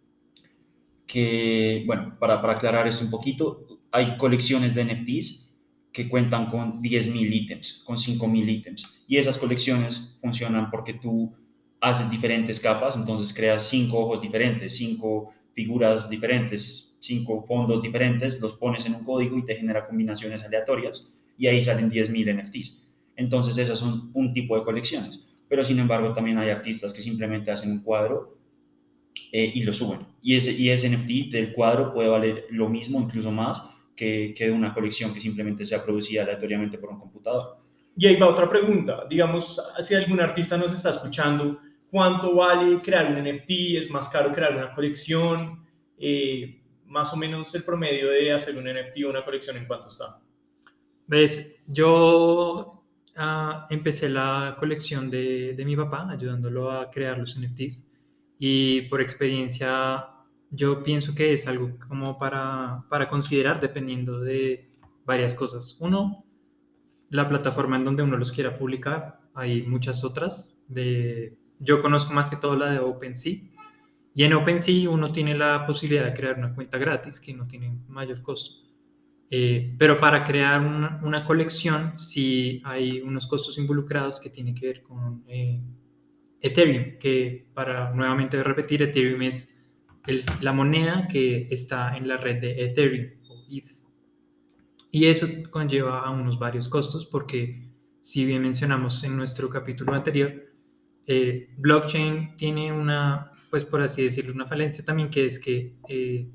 que 1.08 1.84
bueno, 1.88 2.18
para, 2.20 2.42
para 2.42 2.54
aclarar 2.54 2.88
esto 2.88 3.06
un 3.06 3.12
poquito, 3.12 3.80
hay 3.92 4.18
colecciones 4.18 4.76
de 4.76 4.86
NFTs 4.86 5.50
que 5.92 6.08
cuentan 6.08 6.52
con 6.52 6.84
10.000 6.84 7.34
ítems, 7.34 7.82
con 7.86 7.98
5.000 7.98 8.50
ítems. 8.50 8.86
Y 9.08 9.18
esas 9.18 9.38
colecciones 9.38 10.18
funcionan 10.22 10.70
porque 10.70 10.94
tú 10.94 11.34
haces 11.80 12.10
diferentes 12.10 12.60
capas, 12.60 12.96
entonces 12.96 13.34
creas 13.34 13.64
cinco 13.64 14.00
ojos 14.00 14.22
diferentes, 14.22 14.76
cinco 14.76 15.34
figuras 15.54 16.10
diferentes, 16.10 16.98
cinco 17.00 17.44
fondos 17.44 17.82
diferentes, 17.82 18.40
los 18.40 18.54
pones 18.54 18.86
en 18.86 18.96
un 18.96 19.04
código 19.04 19.38
y 19.38 19.46
te 19.46 19.56
genera 19.56 19.88
combinaciones 19.88 20.44
aleatorias 20.44 21.12
y 21.38 21.48
ahí 21.48 21.64
salen 21.64 21.90
10.000 21.90 22.42
NFTs. 22.42 22.84
Entonces 23.16 23.58
esas 23.58 23.80
son 23.80 24.12
un 24.14 24.34
tipo 24.34 24.58
de 24.58 24.64
colecciones. 24.64 25.22
Pero 25.48 25.64
sin 25.64 25.80
embargo 25.80 26.14
también 26.14 26.38
hay 26.38 26.50
artistas 26.50 26.94
que 26.94 27.02
simplemente 27.02 27.52
hacen 27.52 27.72
un 27.72 27.82
cuadro 27.82 28.37
eh, 29.32 29.52
y 29.54 29.64
lo 29.64 29.74
suben. 29.74 30.00
Y 30.22 30.36
ese, 30.36 30.52
y 30.54 30.70
ese 30.70 30.90
NFT 30.90 31.32
del 31.32 31.54
cuadro 31.54 31.94
puede 31.94 32.10
valer 32.10 32.46
lo 32.50 32.70
mismo, 32.70 33.00
incluso 33.00 33.32
más, 33.32 33.64
que, 33.96 34.34
que 34.36 34.50
una 34.52 34.74
colección 34.74 35.14
que 35.14 35.20
simplemente 35.20 35.66
sea 35.66 35.84
producida 35.84 36.24
aleatoriamente 36.24 36.78
por 36.78 36.90
un 36.90 37.00
computador. 37.00 37.58
Y 37.98 38.06
ahí 38.06 38.16
va 38.16 38.28
otra 38.28 38.48
pregunta. 38.48 39.06
Digamos, 39.10 39.60
si 39.80 39.96
algún 39.96 40.22
artista 40.22 40.56
nos 40.56 40.72
está 40.72 40.92
escuchando, 40.92 41.60
¿cuánto 41.90 42.36
vale 42.36 42.80
crear 42.80 43.12
un 43.12 43.24
NFT? 43.24 43.50
¿Es 43.78 43.90
más 43.90 44.08
caro 44.08 44.32
crear 44.32 44.56
una 44.56 44.72
colección? 44.72 45.66
Eh, 45.98 46.62
más 46.86 47.12
o 47.12 47.18
menos 47.18 47.54
el 47.56 47.64
promedio 47.64 48.10
de 48.10 48.32
hacer 48.32 48.56
un 48.58 48.66
NFT 48.66 49.04
o 49.06 49.10
una 49.10 49.26
colección 49.26 49.58
en 49.58 49.66
cuánto 49.66 49.90
está. 49.90 50.20
¿Ves? 51.08 51.56
Yo 51.66 52.84
ah, 53.16 53.66
empecé 53.70 54.10
la 54.10 54.56
colección 54.60 55.10
de, 55.10 55.54
de 55.54 55.66
mi 55.66 55.76
papá, 55.76 56.08
ayudándolo 56.10 56.70
a 56.70 56.92
crear 56.92 57.18
los 57.18 57.36
NFTs. 57.38 57.87
Y 58.40 58.82
por 58.84 59.02
experiencia, 59.02 60.08
yo 60.52 60.84
pienso 60.84 61.16
que 61.16 61.34
es 61.34 61.48
algo 61.48 61.78
como 61.88 62.18
para, 62.18 62.84
para 62.90 63.10
considerar 63.10 63.60
dependiendo 63.60 64.20
de 64.20 64.70
varias 65.06 65.34
cosas. 65.34 65.78
Uno, 65.80 66.26
la 67.10 67.28
plataforma 67.28 67.78
en 67.78 67.86
donde 67.86 68.04
uno 68.04 68.18
los 68.18 68.32
quiera 68.32 68.58
publicar. 68.58 69.22
Hay 69.34 69.64
muchas 69.64 70.04
otras. 70.04 70.54
De, 70.68 71.38
yo 71.60 71.82
conozco 71.82 72.14
más 72.14 72.30
que 72.30 72.36
todo 72.36 72.56
la 72.56 72.72
de 72.72 72.80
OpenSea. 72.80 73.40
Y 74.14 74.24
en 74.24 74.34
OpenSea 74.34 74.90
uno 74.90 75.10
tiene 75.10 75.36
la 75.36 75.66
posibilidad 75.66 76.06
de 76.06 76.14
crear 76.14 76.38
una 76.38 76.54
cuenta 76.54 76.78
gratis 76.78 77.20
que 77.20 77.34
no 77.34 77.48
tiene 77.48 77.80
mayor 77.88 78.22
costo. 78.22 78.68
Eh, 79.30 79.76
pero 79.78 80.00
para 80.00 80.24
crear 80.24 80.62
una, 80.62 81.02
una, 81.04 81.26
colección 81.26 82.00
sí 82.00 82.62
hay 82.64 83.02
unos 83.02 83.28
costos 83.28 83.58
involucrados 83.58 84.22
que 84.22 84.30
tienen 84.30 84.56
que 84.56 84.68
ver 84.68 84.84
con 84.84 85.26
eh, 85.28 85.62
Ethereum, 86.42 86.98
que 87.00 87.48
para 87.54 87.94
nuevamente 87.94 88.42
repetir, 88.44 88.82
Ethereum 88.82 89.22
es 89.24 89.54
la 90.42 90.54
moneda 90.54 91.08
que 91.08 91.48
está 91.52 91.98
en 91.98 92.08
la 92.08 92.18
red 92.18 92.40
de 92.40 92.64
Ethereum 92.66 93.18
ETH. 93.50 93.66
Y 94.92 95.06
eso 95.06 95.28
conlleva 95.52 96.02
a 96.02 96.10
unos 96.10 96.40
varios 96.40 96.68
costos 96.70 97.06
porque, 97.06 97.70
si 98.02 98.26
bien 98.26 98.42
mencionamos 98.42 99.04
en 99.04 99.18
nuestro 99.18 99.50
capítulo 99.50 99.94
anterior, 99.94 100.34
eh, 101.06 101.50
blockchain 101.58 102.36
tiene 102.38 102.72
una, 102.72 103.32
pues 103.50 103.66
por 103.66 103.82
así 103.82 104.04
decirlo, 104.04 104.34
una 104.34 104.46
falencia 104.46 104.84
también 104.84 105.10
que 105.10 105.26
es 105.26 105.40
que 105.40 105.76
eh, 105.88 106.30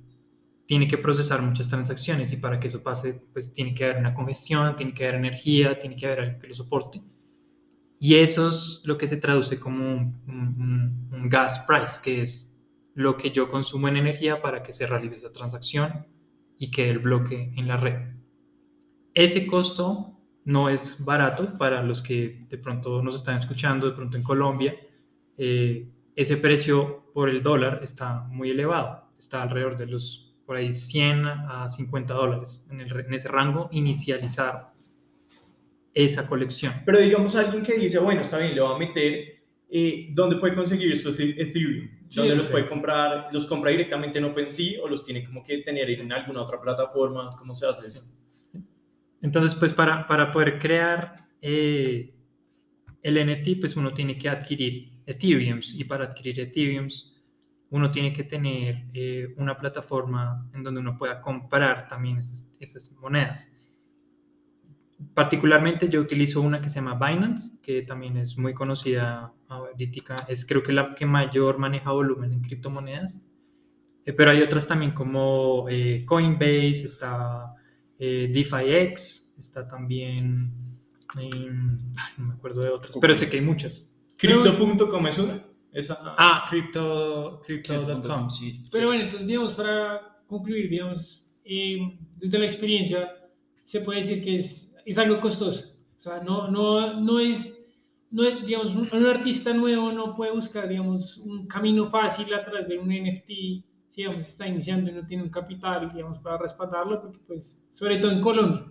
tiene 0.64 0.88
que 0.88 0.98
procesar 0.98 1.42
muchas 1.42 1.68
transacciones 1.68 2.32
y 2.32 2.36
para 2.36 2.60
que 2.60 2.68
eso 2.68 2.82
pase, 2.82 3.22
pues 3.32 3.52
tiene 3.52 3.74
que 3.74 3.84
haber 3.84 3.98
una 3.98 4.14
congestión, 4.14 4.76
tiene 4.76 4.94
que 4.94 5.04
haber 5.04 5.16
energía, 5.16 5.78
tiene 5.78 5.96
que 5.96 6.06
haber 6.06 6.20
algo 6.20 6.38
que 6.38 6.48
lo 6.48 6.54
soporte. 6.54 7.02
Y 8.04 8.16
eso 8.16 8.48
es 8.48 8.82
lo 8.82 8.98
que 8.98 9.06
se 9.06 9.16
traduce 9.16 9.60
como 9.60 9.84
un, 9.86 11.28
gas 11.28 11.60
price, 11.68 12.00
que 12.02 12.20
es 12.20 12.52
lo 12.94 13.16
que 13.16 13.30
yo 13.30 13.48
consumo 13.48 13.86
en 13.86 13.96
energía 13.96 14.42
para 14.42 14.64
que 14.64 14.72
se 14.72 14.88
realice 14.88 15.14
esa 15.14 15.30
transacción 15.30 16.04
y 16.58 16.72
quede 16.72 16.90
el 16.90 16.98
bloque 16.98 17.52
en 17.56 17.68
la 17.68 17.76
red. 17.76 18.16
Ese 19.14 19.46
costo 19.46 20.18
no 20.44 20.68
es 20.68 21.04
barato 21.04 21.56
para 21.56 21.80
los 21.84 22.02
que 22.02 22.44
de 22.48 22.58
pronto 22.58 23.04
nos 23.04 23.14
están 23.14 23.38
escuchando, 23.38 23.86
de 23.86 23.94
pronto 23.94 24.16
en 24.16 24.24
Colombia. 24.24 24.74
Eh, 25.38 25.88
ese 26.16 26.36
precio 26.38 27.04
por 27.14 27.28
el 27.28 27.40
dólar 27.40 27.82
está 27.84 28.24
muy 28.24 28.50
elevado, 28.50 29.12
está 29.16 29.44
alrededor 29.44 29.76
de 29.76 29.86
los 29.86 30.34
por 30.44 30.56
ahí 30.56 30.72
100 30.72 31.24
a 31.24 31.68
50 31.68 32.14
dólares 32.14 32.66
en, 32.68 32.80
en 32.80 33.14
ese 33.14 33.28
rango 33.28 33.68
inicializar 33.70 34.71
esa 35.94 36.28
colección. 36.28 36.74
Pero 36.84 37.00
digamos 37.00 37.34
alguien 37.36 37.62
que 37.62 37.74
dice, 37.74 37.98
bueno, 37.98 38.22
está 38.22 38.38
bien, 38.38 38.54
le 38.54 38.60
va 38.60 38.74
a 38.74 38.78
meter, 38.78 39.42
eh, 39.70 40.08
¿dónde 40.12 40.36
puede 40.36 40.54
conseguir 40.54 40.92
estos 40.92 41.18
Ethereum? 41.18 41.88
Sí, 42.08 42.18
¿Dónde 42.18 42.36
los 42.36 42.46
puede 42.46 42.66
comprar? 42.66 43.28
¿Los 43.32 43.46
compra 43.46 43.70
directamente 43.70 44.18
en 44.18 44.24
OpenSea 44.24 44.82
o 44.82 44.88
los 44.88 45.02
tiene 45.02 45.24
como 45.24 45.42
que 45.42 45.58
tener 45.58 45.90
en 45.90 46.12
alguna 46.12 46.42
otra 46.42 46.60
plataforma? 46.60 47.30
¿Cómo 47.38 47.54
se 47.54 47.66
hace 47.66 47.86
eso? 47.86 48.04
Entonces, 49.22 49.54
pues 49.54 49.72
para, 49.72 50.06
para 50.06 50.32
poder 50.32 50.58
crear 50.58 51.28
eh, 51.40 52.14
el 53.02 53.26
NFT, 53.26 53.60
pues 53.60 53.76
uno 53.76 53.94
tiene 53.94 54.18
que 54.18 54.28
adquirir 54.28 54.92
Ethereums 55.06 55.74
y 55.74 55.84
para 55.84 56.04
adquirir 56.04 56.40
Ethereums 56.40 57.12
uno 57.70 57.90
tiene 57.90 58.12
que 58.12 58.24
tener 58.24 58.84
eh, 58.92 59.32
una 59.38 59.56
plataforma 59.56 60.46
en 60.52 60.62
donde 60.62 60.80
uno 60.80 60.98
pueda 60.98 61.22
comprar 61.22 61.88
también 61.88 62.18
esas, 62.18 62.46
esas, 62.60 62.92
monedas. 63.00 63.58
Particularmente 65.14 65.88
yo 65.88 66.00
utilizo 66.00 66.40
una 66.40 66.60
que 66.60 66.68
se 66.68 66.76
llama 66.76 66.94
Binance, 66.94 67.58
que 67.62 67.82
también 67.82 68.16
es 68.16 68.38
muy 68.38 68.54
conocida 68.54 69.32
ahorita, 69.48 70.26
es 70.28 70.44
creo 70.44 70.62
que 70.62 70.72
la 70.72 70.94
que 70.94 71.06
mayor 71.06 71.58
maneja 71.58 71.90
volumen 71.92 72.32
en 72.32 72.40
criptomonedas, 72.40 73.20
eh, 74.04 74.12
pero 74.12 74.30
hay 74.30 74.42
otras 74.42 74.66
también 74.66 74.92
como 74.92 75.66
eh, 75.68 76.04
Coinbase, 76.04 76.84
está 76.86 77.54
eh, 77.98 78.30
DeFiX, 78.32 79.36
está 79.38 79.66
también, 79.66 80.52
no 82.18 82.24
me 82.24 82.34
acuerdo 82.34 82.62
de 82.62 82.70
otras, 82.70 82.96
pero 83.00 83.14
sé 83.14 83.28
que 83.28 83.38
hay 83.38 83.44
muchas. 83.44 83.88
Crypto.com 84.16 85.06
es 85.06 85.18
una. 85.18 85.44
Esa... 85.72 85.98
Ah, 86.18 86.46
crypto, 86.48 87.40
crypto.com. 87.46 88.28
Sí. 88.28 88.62
Pero 88.70 88.88
bueno, 88.88 89.04
entonces, 89.04 89.26
digamos, 89.26 89.52
para 89.52 90.22
concluir, 90.26 90.68
digamos, 90.68 91.30
eh, 91.44 91.98
desde 92.16 92.38
la 92.38 92.44
experiencia, 92.44 93.10
se 93.64 93.80
puede 93.80 93.98
decir 93.98 94.22
que 94.22 94.36
es, 94.36 94.71
es 94.84 94.98
algo 94.98 95.20
costoso. 95.20 95.76
O 95.96 95.98
sea, 95.98 96.20
no, 96.20 96.48
no, 96.48 97.00
no 97.00 97.20
es, 97.20 97.58
no 98.10 98.24
es, 98.24 98.44
digamos, 98.44 98.74
un, 98.74 98.88
un, 98.92 99.06
artista 99.06 99.52
nuevo 99.54 99.92
no 99.92 100.14
puede 100.14 100.32
buscar, 100.32 100.68
digamos, 100.68 101.18
un 101.18 101.46
camino 101.46 101.88
fácil 101.88 102.32
a 102.34 102.44
través 102.44 102.68
de 102.68 102.78
un 102.78 102.88
NFT, 102.88 103.26
si, 103.26 103.64
digamos, 103.96 104.26
está 104.26 104.46
iniciando 104.46 104.90
y 104.90 104.94
no 104.94 105.06
tiene 105.06 105.22
un 105.22 105.30
capital, 105.30 105.90
digamos, 105.92 106.18
para 106.18 106.38
respaldarlo, 106.38 107.00
porque, 107.00 107.18
pues, 107.26 107.58
sobre 107.70 107.98
todo 107.98 108.10
en 108.10 108.20
Colombia. 108.20 108.66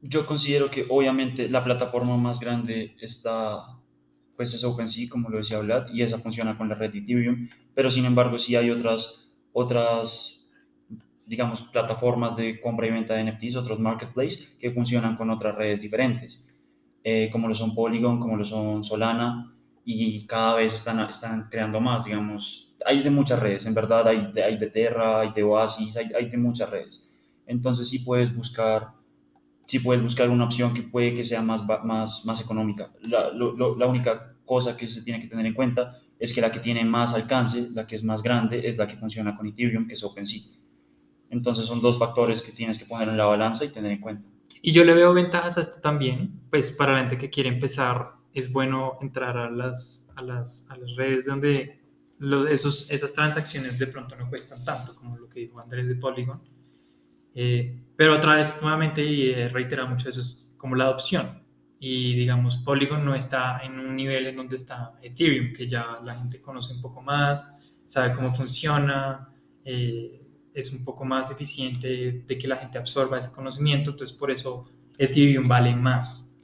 Yo 0.00 0.26
considero 0.26 0.70
que, 0.70 0.86
obviamente, 0.88 1.48
la 1.48 1.62
plataforma 1.62 2.16
más 2.16 2.40
grande 2.40 2.96
está 3.00 3.82
pues 4.36 4.54
es 4.54 4.64
OpenSea, 4.64 5.08
como 5.08 5.28
lo 5.28 5.38
decía 5.38 5.60
Vlad, 5.60 5.88
y 5.92 6.02
esa 6.02 6.18
funciona 6.18 6.56
con 6.56 6.68
la 6.68 6.74
red 6.74 6.92
de 6.92 6.98
Ethereum, 6.98 7.48
pero 7.74 7.90
sin 7.90 8.04
embargo 8.04 8.38
sí 8.38 8.56
hay 8.56 8.70
otras, 8.70 9.30
otras 9.52 10.41
digamos, 11.32 11.62
plataformas 11.62 12.36
de 12.36 12.60
compra 12.60 12.86
y 12.86 12.90
venta 12.90 13.14
de 13.14 13.24
NFTs, 13.24 13.56
otros 13.56 13.80
marketplaces 13.80 14.54
que 14.60 14.70
funcionan 14.70 15.16
con 15.16 15.30
otras 15.30 15.54
redes 15.54 15.80
diferentes, 15.80 16.44
eh, 17.02 17.30
como 17.32 17.48
lo 17.48 17.54
son 17.54 17.74
Polygon, 17.74 18.20
como 18.20 18.36
lo 18.36 18.44
son 18.44 18.84
Solana, 18.84 19.50
y 19.82 20.26
cada 20.26 20.56
vez 20.56 20.74
están, 20.74 21.00
están 21.00 21.48
creando 21.50 21.80
más, 21.80 22.04
digamos. 22.04 22.74
Hay 22.84 23.02
de 23.02 23.08
muchas 23.08 23.40
redes, 23.40 23.64
en 23.64 23.72
verdad, 23.72 24.06
hay 24.08 24.30
hay 24.44 24.58
de 24.58 24.66
Terra, 24.66 25.20
hay 25.20 25.32
de 25.32 25.42
Oasis, 25.42 25.96
hay, 25.96 26.10
hay 26.14 26.28
de 26.28 26.36
muchas 26.36 26.68
redes. 26.68 27.10
Entonces 27.46 27.88
sí 27.88 28.00
puedes 28.00 28.36
buscar, 28.36 28.88
sí 29.64 29.78
puedes 29.78 30.02
buscar 30.02 30.28
una 30.28 30.44
opción 30.44 30.74
que 30.74 30.82
puede 30.82 31.14
que 31.14 31.24
sea 31.24 31.40
más, 31.40 31.64
más, 31.82 32.26
más 32.26 32.42
económica. 32.42 32.92
La, 33.00 33.30
la 33.32 33.86
única 33.86 34.36
cosa 34.44 34.76
que 34.76 34.86
se 34.86 35.00
tiene 35.00 35.18
que 35.18 35.28
tener 35.28 35.46
en 35.46 35.54
cuenta 35.54 35.98
es 36.18 36.34
que 36.34 36.42
la 36.42 36.52
que 36.52 36.60
tiene 36.60 36.84
más 36.84 37.14
alcance, 37.14 37.70
la 37.72 37.86
que 37.86 37.94
es 37.94 38.04
más 38.04 38.22
grande, 38.22 38.68
es 38.68 38.76
la 38.76 38.86
que 38.86 38.96
funciona 38.96 39.34
con 39.34 39.46
Ethereum, 39.46 39.86
que 39.88 39.94
es 39.94 40.04
OpenSea. 40.04 40.61
Entonces 41.32 41.66
son 41.66 41.80
dos 41.80 41.98
factores 41.98 42.42
que 42.42 42.52
tienes 42.52 42.78
que 42.78 42.84
poner 42.84 43.08
en 43.08 43.16
la 43.16 43.24
balanza 43.24 43.64
y 43.64 43.70
tener 43.70 43.90
en 43.90 44.00
cuenta. 44.00 44.28
Y 44.60 44.72
yo 44.72 44.84
le 44.84 44.94
veo 44.94 45.12
ventajas 45.12 45.58
a 45.58 45.62
esto 45.62 45.80
también, 45.80 46.40
pues 46.50 46.70
para 46.70 46.92
la 46.92 47.00
gente 47.00 47.18
que 47.18 47.30
quiere 47.30 47.48
empezar 47.48 48.12
es 48.32 48.52
bueno 48.52 48.98
entrar 49.00 49.36
a 49.36 49.50
las, 49.50 50.08
a 50.14 50.22
las, 50.22 50.66
a 50.70 50.76
las 50.76 50.94
redes 50.94 51.26
donde 51.26 51.80
esos, 52.48 52.88
esas 52.90 53.12
transacciones 53.12 53.78
de 53.78 53.86
pronto 53.88 54.14
no 54.14 54.28
cuestan 54.28 54.64
tanto 54.64 54.94
como 54.94 55.16
lo 55.16 55.28
que 55.28 55.40
dijo 55.40 55.58
Andrés 55.58 55.88
de 55.88 55.96
Polygon. 55.96 56.40
Eh, 57.34 57.82
pero 57.96 58.14
otra 58.14 58.36
vez, 58.36 58.58
nuevamente, 58.60 59.04
y 59.04 59.30
eh, 59.30 59.48
reitera 59.48 59.86
mucho 59.86 60.08
eso, 60.08 60.20
es 60.20 60.54
como 60.56 60.76
la 60.76 60.84
adopción. 60.84 61.42
Y 61.80 62.14
digamos, 62.14 62.58
Polygon 62.58 63.04
no 63.04 63.14
está 63.14 63.60
en 63.64 63.80
un 63.80 63.96
nivel 63.96 64.26
en 64.26 64.36
donde 64.36 64.56
está 64.56 64.92
Ethereum, 65.02 65.52
que 65.52 65.66
ya 65.66 65.98
la 66.04 66.14
gente 66.14 66.40
conoce 66.40 66.74
un 66.74 66.82
poco 66.82 67.02
más, 67.02 67.50
sabe 67.86 68.14
cómo 68.14 68.32
funciona, 68.32 69.28
eh, 69.64 70.21
es 70.54 70.72
un 70.72 70.84
poco 70.84 71.04
más 71.04 71.30
eficiente 71.30 72.24
de 72.26 72.38
que 72.38 72.48
la 72.48 72.56
gente 72.56 72.78
absorba 72.78 73.18
ese 73.18 73.32
conocimiento, 73.32 73.92
entonces 73.92 74.16
por 74.16 74.30
eso 74.30 74.68
Ethereum 74.98 75.48
vale 75.48 75.74
más. 75.74 76.34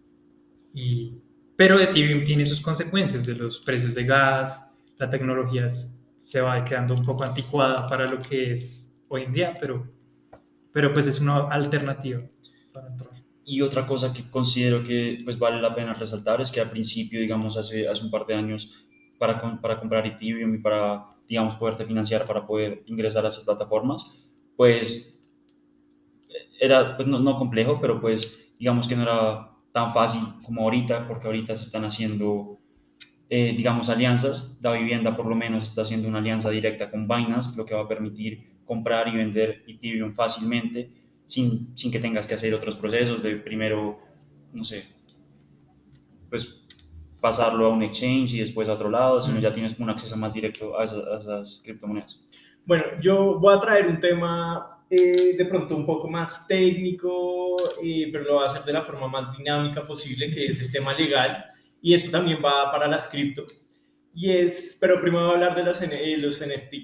Y, 0.75 1.15
pero 1.57 1.79
Ethereum 1.79 2.25
tiene 2.25 2.47
sus 2.47 2.61
consecuencias 2.61 3.27
de 3.27 3.35
los 3.35 3.61
precios 3.61 3.95
de 3.95 4.05
gas, 4.05 4.73
la 4.99 5.11
tecnología 5.11 5.69
se 5.71 6.41
va 6.41 6.65
quedando 6.65 6.95
un 6.95 7.05
poco 7.05 7.25
anticuada 7.25 7.87
para 7.87 8.07
lo 8.07 8.21
que 8.23 8.53
es 8.53 8.93
hoy 9.09 9.23
en 9.23 9.33
día, 9.33 9.57
pero, 9.61 9.87
pero 10.73 10.93
pues 10.93 11.07
es 11.07 11.21
una 11.21 11.49
alternativa 11.49 12.23
para 12.73 12.89
entrar. 12.89 13.11
Y 13.45 13.63
otra 13.63 13.87
cosa 13.87 14.13
que 14.13 14.29
considero 14.31 14.83
que 14.83 15.21
pues 15.25 15.39
vale 15.39 15.61
la 15.61 15.75
pena 15.75 15.95
resaltar 15.95 16.41
es 16.41 16.51
que 16.51 16.61
al 16.61 16.71
principio, 16.71 17.21
digamos, 17.21 17.57
hace, 17.57 17.89
hace 17.89 18.05
un 18.05 18.11
par 18.11 18.27
de 18.27 18.35
años, 18.35 18.75
para, 19.19 19.61
para 19.61 19.81
comprar 19.81 20.07
Ethereum 20.07 20.55
y 20.55 20.59
para, 20.59 21.07
digamos, 21.29 21.57
poderte 21.57 21.85
financiar 21.85 22.25
para 22.27 22.47
poder 22.47 22.83
ingresar 22.87 23.25
a 23.25 23.29
esas 23.29 23.45
plataformas, 23.45 24.07
pues 24.57 25.19
era 26.61 26.97
pues, 26.97 27.09
no, 27.09 27.21
no 27.21 27.39
complejo, 27.39 27.79
pero 27.81 28.01
pues 28.01 28.53
digamos 28.59 28.89
que 28.89 28.97
no 28.97 29.03
era 29.03 29.51
tan 29.73 29.93
fácil 29.93 30.21
como 30.45 30.63
ahorita, 30.63 31.07
porque 31.07 31.27
ahorita 31.27 31.55
se 31.55 31.65
están 31.65 31.85
haciendo, 31.85 32.59
eh, 33.29 33.55
digamos, 33.57 33.89
alianzas. 33.89 34.59
La 34.63 34.73
vivienda 34.73 35.17
por 35.17 35.27
lo 35.27 35.35
menos 35.35 35.69
está 35.69 35.83
haciendo 35.83 36.09
una 36.09 36.19
alianza 36.19 36.51
directa 36.51 36.91
con 36.91 37.07
Binance, 37.07 37.57
lo 37.57 37.65
que 37.65 37.75
va 37.75 37.83
a 37.83 37.89
permitir 37.89 38.59
comprar 38.65 39.09
y 39.09 39.17
vender 39.17 39.63
Ethereum 39.67 40.15
fácilmente 40.15 40.91
sin, 41.27 41.77
sin 41.77 41.93
que 41.93 42.01
tengas 42.01 42.27
que 42.27 42.35
hacer 42.35 42.55
otros 42.55 42.75
procesos 42.75 43.23
de 43.23 43.37
primero, 43.37 44.01
no 44.53 44.65
sé, 44.65 44.85
pues 46.29 46.67
pasarlo 47.21 47.67
a 47.67 47.69
un 47.71 47.83
exchange 47.83 48.35
y 48.35 48.41
después 48.41 48.69
a 48.69 48.75
otro 48.75 48.91
lado, 48.91 49.21
sino 49.21 49.41
ya 49.41 49.53
tienes 49.53 49.79
un 49.79 49.91
acceso 49.91 50.17
más 50.17 50.35
directo 50.35 50.79
a 50.79 50.85
esas, 50.85 51.61
criptomonedas. 51.65 52.21
Bueno, 52.65 52.85
yo 53.01 53.39
voy 53.39 53.57
a 53.57 53.61
traer 53.61 53.87
un 53.87 53.99
tema 53.99 54.85
eh, 54.91 55.35
de 55.37 55.45
pronto 55.47 55.77
un 55.77 55.87
poco 55.87 56.09
más 56.09 56.47
técnico, 56.47 57.57
eh, 57.83 58.09
pero 58.13 58.25
lo 58.25 58.35
voy 58.35 58.45
a 58.45 58.47
hacer 58.47 58.65
de 58.65 58.73
la 58.73 58.83
forma 58.83 59.09
más 59.09 59.37
dinámica 59.37 59.83
posible, 59.83 60.31
que 60.31 60.47
es 60.47 60.61
el 60.61 60.71
tema 60.71 60.95
legal. 60.95 61.45
Y 61.81 61.95
esto 61.95 62.11
también 62.11 62.39
va 62.45 62.71
para 62.71 62.87
las 62.89 63.09
cripto. 63.09 63.45
Y 64.15 64.31
es, 64.31 64.77
pero 64.81 65.01
primero 65.01 65.25
voy 65.25 65.31
a 65.31 65.35
hablar 65.35 65.57
de 65.57 65.65
las, 65.65 65.83
eh, 65.83 66.17
los 66.19 66.41
NFT. 66.41 66.75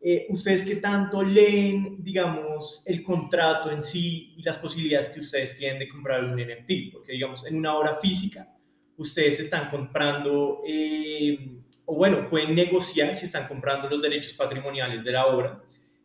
Eh, 0.00 0.26
¿ustedes 0.28 0.64
qué 0.64 0.76
tanto 0.76 1.22
leen, 1.22 2.02
digamos, 2.04 2.84
el 2.86 3.02
contrato 3.02 3.70
en 3.70 3.82
sí 3.82 4.32
y 4.36 4.42
las 4.42 4.56
posibilidades 4.58 5.08
que 5.08 5.20
ustedes 5.20 5.54
tienen 5.56 5.80
de 5.80 5.88
comprar 5.88 6.22
un 6.22 6.36
NFT? 6.36 6.92
Porque, 6.92 7.12
digamos, 7.12 7.44
en 7.44 7.56
una 7.56 7.76
obra 7.76 7.96
física, 7.96 8.48
ustedes 8.98 9.40
están 9.40 9.70
comprando, 9.70 10.62
eh, 10.66 11.56
o 11.86 11.94
bueno, 11.94 12.28
pueden 12.28 12.54
negociar 12.54 13.16
si 13.16 13.26
están 13.26 13.46
comprando 13.46 13.88
los 13.88 14.02
derechos 14.02 14.34
patrimoniales 14.34 15.02
de 15.02 15.12
la 15.12 15.26
obra, 15.26 15.62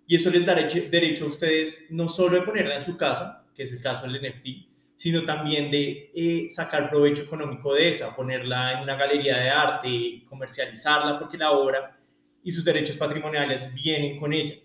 y 0.07 0.15
eso 0.15 0.29
les 0.29 0.45
da 0.45 0.55
derecho 0.55 1.25
a 1.25 1.27
ustedes 1.27 1.85
no 1.89 2.07
solo 2.07 2.37
de 2.37 2.43
ponerla 2.43 2.75
en 2.75 2.81
su 2.81 2.95
casa, 2.95 3.45
que 3.55 3.63
es 3.63 3.73
el 3.73 3.81
caso 3.81 4.07
del 4.07 4.21
NFT, 4.21 4.47
sino 4.95 5.25
también 5.25 5.71
de 5.71 6.11
eh, 6.13 6.47
sacar 6.49 6.89
provecho 6.89 7.23
económico 7.23 7.73
de 7.73 7.89
esa, 7.89 8.15
ponerla 8.15 8.73
en 8.73 8.83
una 8.83 8.95
galería 8.95 9.37
de 9.37 9.49
arte, 9.49 10.23
comercializarla, 10.29 11.19
porque 11.19 11.37
la 11.37 11.51
obra 11.51 11.99
y 12.43 12.51
sus 12.51 12.63
derechos 12.63 12.95
patrimoniales 12.95 13.73
vienen 13.73 14.19
con 14.19 14.33
ella. 14.33 14.55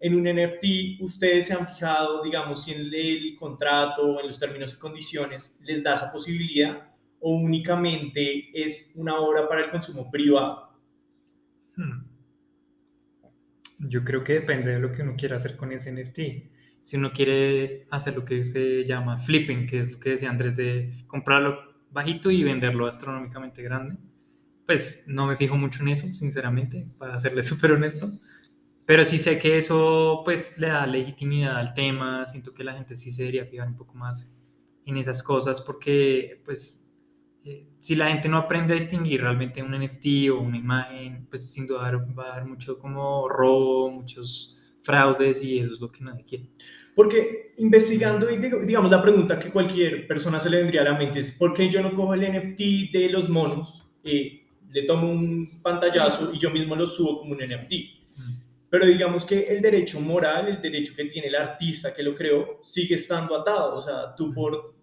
En 0.00 0.14
un 0.14 0.24
NFT, 0.24 1.00
ustedes 1.00 1.46
se 1.46 1.54
han 1.54 1.66
fijado, 1.66 2.22
digamos, 2.22 2.64
si 2.64 2.72
en 2.72 2.92
el 2.92 3.36
contrato 3.36 4.20
en 4.20 4.26
los 4.26 4.38
términos 4.38 4.74
y 4.74 4.78
condiciones 4.78 5.58
les 5.64 5.82
da 5.82 5.94
esa 5.94 6.10
posibilidad 6.10 6.87
o 7.20 7.36
únicamente 7.36 8.50
es 8.52 8.92
una 8.94 9.16
obra 9.16 9.48
para 9.48 9.64
el 9.64 9.70
consumo 9.70 10.10
privado. 10.10 10.70
Hmm. 11.76 12.04
Yo 13.80 14.04
creo 14.04 14.24
que 14.24 14.34
depende 14.34 14.72
de 14.72 14.80
lo 14.80 14.92
que 14.92 15.02
uno 15.02 15.14
quiera 15.16 15.36
hacer 15.36 15.56
con 15.56 15.72
ese 15.72 15.92
NFT. 15.92 16.18
Si 16.82 16.96
uno 16.96 17.12
quiere 17.12 17.86
hacer 17.90 18.16
lo 18.16 18.24
que 18.24 18.44
se 18.44 18.84
llama 18.84 19.18
flipping, 19.18 19.66
que 19.66 19.80
es 19.80 19.92
lo 19.92 20.00
que 20.00 20.10
decía 20.10 20.30
Andrés, 20.30 20.56
de 20.56 21.04
comprarlo 21.06 21.58
bajito 21.90 22.30
y 22.30 22.42
venderlo 22.42 22.86
astronómicamente 22.86 23.62
grande, 23.62 23.96
pues 24.66 25.04
no 25.06 25.26
me 25.26 25.36
fijo 25.36 25.56
mucho 25.56 25.82
en 25.82 25.88
eso, 25.88 26.12
sinceramente, 26.12 26.86
para 26.98 27.18
serle 27.20 27.42
súper 27.44 27.72
honesto. 27.72 28.10
Pero 28.84 29.04
sí 29.04 29.18
sé 29.18 29.38
que 29.38 29.58
eso 29.58 30.22
pues 30.24 30.58
le 30.58 30.68
da 30.68 30.86
legitimidad 30.86 31.58
al 31.58 31.74
tema, 31.74 32.26
siento 32.26 32.54
que 32.54 32.64
la 32.64 32.72
gente 32.72 32.96
sí 32.96 33.12
se 33.12 33.22
debería 33.22 33.44
fijar 33.44 33.68
un 33.68 33.76
poco 33.76 33.94
más 33.94 34.32
en 34.86 34.96
esas 34.96 35.22
cosas 35.22 35.60
porque 35.60 36.40
pues 36.46 36.87
eh, 37.44 37.66
si 37.80 37.94
la 37.94 38.08
gente 38.08 38.28
no 38.28 38.38
aprende 38.38 38.74
a 38.74 38.76
distinguir 38.76 39.22
realmente 39.22 39.62
un 39.62 39.72
NFT 39.72 40.30
o 40.32 40.40
una 40.40 40.58
imagen, 40.58 41.26
pues 41.30 41.50
sin 41.50 41.66
duda 41.66 41.90
va 42.18 42.24
a 42.28 42.32
haber 42.34 42.44
mucho 42.46 42.78
como 42.78 43.28
robo, 43.28 43.90
muchos 43.90 44.58
fraudes 44.82 45.42
y 45.42 45.58
eso 45.58 45.74
es 45.74 45.80
lo 45.80 45.90
que 45.90 46.04
nadie 46.04 46.24
quiere. 46.24 46.50
Porque 46.94 47.52
investigando, 47.58 48.28
y 48.30 48.38
digamos, 48.38 48.90
la 48.90 49.00
pregunta 49.00 49.38
que 49.38 49.50
cualquier 49.50 50.06
persona 50.06 50.40
se 50.40 50.50
le 50.50 50.58
vendría 50.58 50.80
a 50.80 50.84
la 50.84 50.98
mente 50.98 51.20
es, 51.20 51.30
¿por 51.30 51.54
qué 51.54 51.68
yo 51.68 51.80
no 51.80 51.94
cojo 51.94 52.14
el 52.14 52.22
NFT 52.22 52.92
de 52.92 53.08
los 53.10 53.28
monos? 53.28 53.86
Eh, 54.02 54.46
le 54.70 54.82
tomo 54.82 55.10
un 55.10 55.62
pantallazo 55.62 56.32
y 56.32 56.38
yo 56.38 56.50
mismo 56.50 56.74
lo 56.74 56.86
subo 56.86 57.20
como 57.20 57.32
un 57.32 57.38
NFT. 57.38 57.72
Mm. 58.16 58.32
Pero 58.68 58.86
digamos 58.86 59.24
que 59.24 59.44
el 59.44 59.62
derecho 59.62 60.00
moral, 60.00 60.48
el 60.48 60.60
derecho 60.60 60.94
que 60.96 61.04
tiene 61.04 61.28
el 61.28 61.36
artista 61.36 61.92
que 61.92 62.02
lo 62.02 62.14
creó, 62.14 62.60
sigue 62.62 62.96
estando 62.96 63.36
atado. 63.36 63.76
O 63.76 63.80
sea, 63.80 64.14
tú 64.16 64.32
por, 64.34 64.74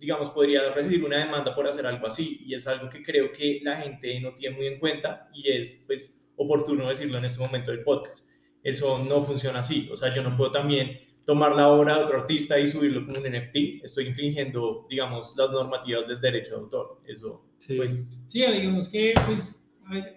digamos, 0.00 0.30
podrías 0.30 0.74
recibir 0.74 1.04
una 1.04 1.18
demanda 1.18 1.54
por 1.54 1.68
hacer 1.68 1.86
algo 1.86 2.06
así. 2.06 2.40
Y 2.44 2.54
es 2.54 2.66
algo 2.66 2.88
que 2.88 3.02
creo 3.02 3.30
que 3.30 3.60
la 3.62 3.76
gente 3.76 4.18
no 4.20 4.34
tiene 4.34 4.56
muy 4.56 4.66
en 4.66 4.78
cuenta 4.78 5.28
y 5.32 5.50
es, 5.50 5.82
pues, 5.86 6.20
oportuno 6.36 6.88
decirlo 6.88 7.18
en 7.18 7.26
este 7.26 7.40
momento 7.40 7.70
del 7.70 7.82
podcast. 7.82 8.26
Eso 8.62 8.98
no 9.04 9.22
funciona 9.22 9.60
así. 9.60 9.88
O 9.92 9.96
sea, 9.96 10.12
yo 10.12 10.22
no 10.22 10.36
puedo 10.36 10.50
también 10.50 10.98
tomar 11.24 11.54
la 11.54 11.68
obra 11.68 11.98
de 11.98 12.04
otro 12.04 12.18
artista 12.20 12.58
y 12.58 12.66
subirlo 12.66 13.06
como 13.06 13.18
un 13.18 13.24
NFT, 13.24 13.84
estoy 13.84 14.06
infringiendo, 14.08 14.86
digamos, 14.88 15.34
las 15.36 15.50
normativas 15.50 16.08
del 16.08 16.20
derecho 16.20 16.56
de 16.56 16.62
autor. 16.62 17.00
Eso, 17.06 17.44
sí. 17.58 17.76
pues... 17.76 18.18
Sí, 18.26 18.44
digamos 18.44 18.88
que, 18.88 19.14
pues, 19.26 19.64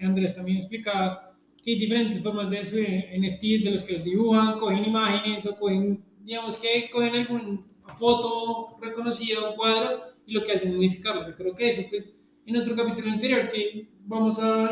Andrés 0.01 0.35
también 0.35 0.57
explicaba 0.57 1.35
que 1.63 1.71
hay 1.71 1.79
diferentes 1.79 2.21
formas 2.21 2.49
de 2.49 2.63
subir 2.63 3.05
NFTs, 3.15 3.63
de 3.63 3.71
los 3.71 3.83
que 3.83 3.93
los 3.93 4.03
dibujan, 4.03 4.59
cogen 4.59 4.85
imágenes 4.85 5.45
o 5.45 5.57
cogen, 5.57 6.03
digamos 6.23 6.57
que 6.57 6.89
cogen 6.91 7.63
alguna 7.83 7.95
foto 7.95 8.77
reconocida, 8.81 9.49
un 9.49 9.55
cuadro, 9.55 10.03
y 10.25 10.33
lo 10.33 10.43
que 10.43 10.53
hacen 10.53 10.69
es 10.69 10.75
modificarlo. 10.75 11.27
Yo 11.27 11.35
creo 11.35 11.55
que 11.55 11.67
eso, 11.67 11.83
pues, 11.89 12.15
en 12.45 12.53
nuestro 12.53 12.75
capítulo 12.75 13.11
anterior, 13.11 13.49
que 13.49 13.87
vamos 14.05 14.39
a 14.39 14.69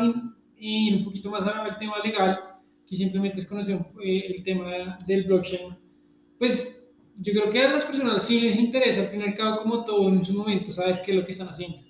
ir, 0.58 0.94
un 0.96 1.04
poquito 1.04 1.30
más 1.30 1.46
al 1.46 1.76
tema 1.76 1.94
legal, 2.02 2.40
que 2.86 2.96
simplemente 2.96 3.40
es 3.40 3.46
conocer 3.46 3.78
eh, 4.02 4.34
el 4.34 4.42
tema 4.42 4.98
del 5.06 5.24
blockchain 5.24 5.82
pues 6.42 6.76
yo 7.20 7.32
creo 7.34 7.50
que 7.50 7.60
a 7.60 7.70
las 7.70 7.84
personas 7.84 8.26
sí 8.26 8.40
les 8.40 8.56
interesa, 8.56 9.02
al 9.02 9.06
fin 9.10 9.20
y 9.20 9.22
al 9.22 9.36
cabo, 9.36 9.58
como 9.58 9.84
todo 9.84 10.08
en 10.08 10.24
su 10.24 10.34
momento, 10.34 10.72
saber 10.72 11.00
qué 11.04 11.12
es 11.12 11.16
lo 11.18 11.24
que 11.24 11.30
están 11.30 11.48
haciendo 11.48 11.84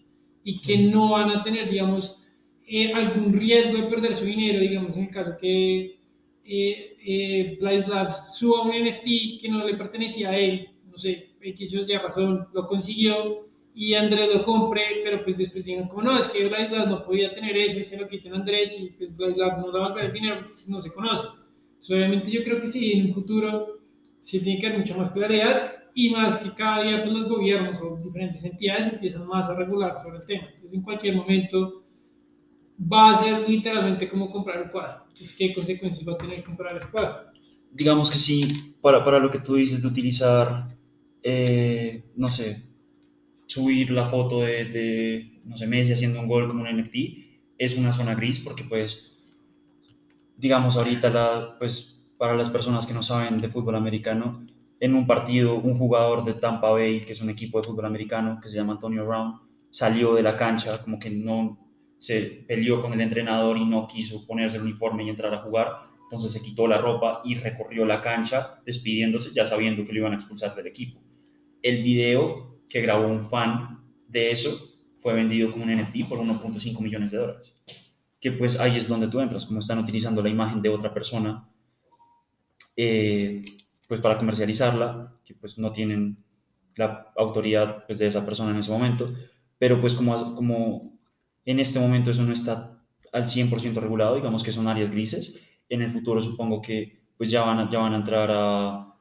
y 0.44 0.60
que 0.60 0.76
no 0.76 1.12
van 1.12 1.30
a 1.30 1.42
tener, 1.42 1.70
digamos, 1.70 2.22
eh, 2.66 2.92
algún 2.92 3.32
riesgo 3.32 3.78
de 3.78 3.84
perder 3.84 4.14
su 4.14 4.26
dinero, 4.26 4.60
digamos, 4.60 4.94
en 4.98 5.04
el 5.04 5.10
caso 5.10 5.38
que 5.40 5.96
eh, 6.44 6.96
eh, 7.02 7.58
Labs 7.62 8.36
suba 8.36 8.60
un 8.60 8.72
NFT 8.72 9.40
que 9.40 9.48
no 9.48 9.66
le 9.66 9.74
pertenecía 9.74 10.28
a 10.28 10.36
él, 10.36 10.68
no 10.92 10.98
sé, 10.98 11.30
X 11.40 11.74
o 11.74 11.90
Y 11.90 11.96
razón, 11.96 12.46
lo 12.52 12.66
consiguió 12.66 13.48
y 13.74 13.94
Andrés 13.94 14.28
lo 14.34 14.44
compre, 14.44 14.82
pero 15.02 15.24
pues 15.24 15.36
después 15.36 15.64
digan 15.64 15.88
como 15.88 16.02
no, 16.02 16.18
es 16.18 16.26
que 16.26 16.48
Labs 16.48 16.88
no 16.88 17.02
podía 17.02 17.34
tener 17.34 17.56
eso 17.56 17.80
y 17.80 17.84
se 17.84 17.98
lo 17.98 18.06
quiten 18.06 18.34
a 18.34 18.36
Andrés 18.36 18.78
y 18.78 18.90
pues 18.90 19.18
Labs 19.18 19.58
no 19.58 19.72
le 19.72 19.78
va 19.78 19.94
a 19.94 20.04
el 20.04 20.12
dinero 20.12 20.36
porque 20.36 20.52
pues, 20.52 20.68
no 20.68 20.82
se 20.82 20.92
conoce. 20.92 21.26
obviamente 21.90 22.30
yo 22.30 22.44
creo 22.44 22.60
que 22.60 22.66
sí, 22.66 22.92
en 22.92 23.06
un 23.06 23.14
futuro 23.14 23.80
sí 24.20 24.42
tiene 24.42 24.60
que 24.60 24.66
haber 24.66 24.80
mucha 24.80 24.96
más 24.96 25.10
claridad 25.10 25.72
y 25.94 26.10
más 26.10 26.36
que 26.36 26.50
cada 26.54 26.82
día 26.82 27.02
pues, 27.02 27.14
los 27.14 27.28
gobiernos 27.28 27.80
o 27.82 27.98
diferentes 28.02 28.44
entidades 28.44 28.92
empiezan 28.92 29.26
más 29.26 29.48
a 29.48 29.56
regular 29.56 29.94
sobre 29.96 30.18
el 30.18 30.26
tema. 30.26 30.48
Entonces, 30.48 30.74
en 30.74 30.82
cualquier 30.82 31.16
momento 31.16 31.82
va 32.80 33.10
a 33.10 33.14
ser 33.14 33.48
literalmente 33.48 34.08
como 34.08 34.30
comprar 34.30 34.62
un 34.62 34.68
cuadro. 34.68 35.02
Entonces, 35.02 35.34
¿qué 35.34 35.54
consecuencias 35.54 36.06
va 36.06 36.12
a 36.12 36.18
tener 36.18 36.44
comprar 36.44 36.76
ese 36.76 36.90
cuadro? 36.90 37.30
Digamos 37.70 38.10
que 38.10 38.18
sí, 38.18 38.76
para, 38.80 39.04
para 39.04 39.18
lo 39.18 39.30
que 39.30 39.38
tú 39.38 39.54
dices 39.54 39.80
de 39.80 39.88
utilizar, 39.88 40.76
eh, 41.22 42.04
no 42.16 42.30
sé, 42.30 42.62
subir 43.46 43.90
la 43.90 44.04
foto 44.04 44.40
de, 44.40 45.40
no 45.44 45.56
sé, 45.56 45.66
Messi 45.66 45.92
haciendo 45.92 46.20
un 46.20 46.28
gol 46.28 46.48
como 46.48 46.62
un 46.62 46.80
NFT, 46.80 46.94
es 47.58 47.76
una 47.76 47.92
zona 47.92 48.14
gris 48.14 48.38
porque 48.38 48.64
pues, 48.64 49.18
digamos 50.36 50.76
ahorita, 50.76 51.10
la, 51.10 51.56
pues 51.58 52.04
para 52.18 52.34
las 52.34 52.50
personas 52.50 52.86
que 52.86 52.94
no 52.94 53.02
saben 53.02 53.40
de 53.40 53.48
fútbol 53.48 53.76
americano, 53.76 54.46
en 54.80 54.94
un 54.94 55.06
partido 55.06 55.54
un 55.56 55.78
jugador 55.78 56.24
de 56.24 56.34
Tampa 56.34 56.70
Bay, 56.70 57.04
que 57.04 57.12
es 57.12 57.20
un 57.20 57.30
equipo 57.30 57.58
de 57.58 57.68
fútbol 57.68 57.86
americano, 57.86 58.40
que 58.42 58.48
se 58.48 58.56
llama 58.56 58.72
Antonio 58.72 59.06
Brown, 59.06 59.40
salió 59.70 60.14
de 60.14 60.22
la 60.22 60.36
cancha, 60.36 60.82
como 60.82 60.98
que 60.98 61.10
no 61.10 61.58
se 61.98 62.44
peleó 62.48 62.82
con 62.82 62.92
el 62.92 63.00
entrenador 63.00 63.56
y 63.56 63.64
no 63.64 63.86
quiso 63.86 64.26
ponerse 64.26 64.56
el 64.56 64.64
uniforme 64.64 65.04
y 65.04 65.10
entrar 65.10 65.32
a 65.32 65.38
jugar, 65.38 65.82
entonces 66.02 66.32
se 66.32 66.42
quitó 66.42 66.66
la 66.66 66.78
ropa 66.78 67.22
y 67.24 67.36
recorrió 67.36 67.84
la 67.84 68.00
cancha 68.00 68.60
despidiéndose, 68.66 69.30
ya 69.34 69.46
sabiendo 69.46 69.84
que 69.84 69.92
lo 69.92 70.00
iban 70.00 70.12
a 70.12 70.16
expulsar 70.16 70.54
del 70.54 70.66
equipo. 70.66 71.00
El 71.62 71.82
video 71.82 72.60
que 72.68 72.80
grabó 72.80 73.06
un 73.06 73.24
fan 73.24 73.84
de 74.08 74.30
eso 74.30 74.58
fue 74.96 75.14
vendido 75.14 75.50
como 75.50 75.64
un 75.64 75.74
NFT 75.74 76.08
por 76.08 76.18
1.5 76.18 76.80
millones 76.80 77.10
de 77.10 77.18
dólares. 77.18 77.52
Que 78.20 78.32
pues 78.32 78.58
ahí 78.58 78.76
es 78.76 78.88
donde 78.88 79.08
tú 79.08 79.20
entras, 79.20 79.46
como 79.46 79.60
están 79.60 79.78
utilizando 79.78 80.22
la 80.22 80.28
imagen 80.28 80.62
de 80.62 80.68
otra 80.68 80.94
persona 80.94 81.48
eh, 82.76 83.42
pues 83.88 84.00
para 84.00 84.16
comercializarla, 84.16 85.12
que 85.24 85.34
pues 85.34 85.58
no 85.58 85.72
tienen 85.72 86.16
la 86.76 87.12
autoridad 87.16 87.84
pues, 87.86 87.98
de 87.98 88.06
esa 88.06 88.24
persona 88.24 88.52
en 88.52 88.58
ese 88.58 88.70
momento, 88.70 89.12
pero 89.58 89.80
pues 89.80 89.94
como, 89.94 90.34
como 90.34 90.98
en 91.44 91.60
este 91.60 91.78
momento 91.78 92.10
eso 92.10 92.22
no 92.22 92.32
está 92.32 92.82
al 93.12 93.24
100% 93.24 93.74
regulado, 93.74 94.14
digamos 94.14 94.42
que 94.42 94.52
son 94.52 94.68
áreas 94.68 94.90
grises, 94.90 95.38
en 95.68 95.82
el 95.82 95.90
futuro 95.90 96.20
supongo 96.20 96.62
que 96.62 97.02
pues 97.16 97.30
ya 97.30 97.42
van 97.42 97.70
ya 97.70 97.80
van 97.80 97.94
a 97.94 97.98
entrar 97.98 98.30
a 98.32 98.91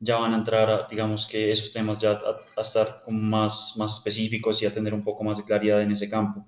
ya 0.00 0.16
van 0.16 0.34
a 0.34 0.38
entrar 0.38 0.68
a, 0.70 0.88
digamos 0.88 1.26
que 1.26 1.50
esos 1.52 1.72
temas 1.72 1.98
ya 1.98 2.12
a, 2.12 2.36
a 2.56 2.60
estar 2.60 3.00
como 3.04 3.20
más, 3.20 3.74
más 3.78 3.98
específicos 3.98 4.60
y 4.62 4.66
a 4.66 4.74
tener 4.74 4.94
un 4.94 5.04
poco 5.04 5.22
más 5.22 5.38
de 5.38 5.44
claridad 5.44 5.82
en 5.82 5.92
ese 5.92 6.08
campo 6.08 6.46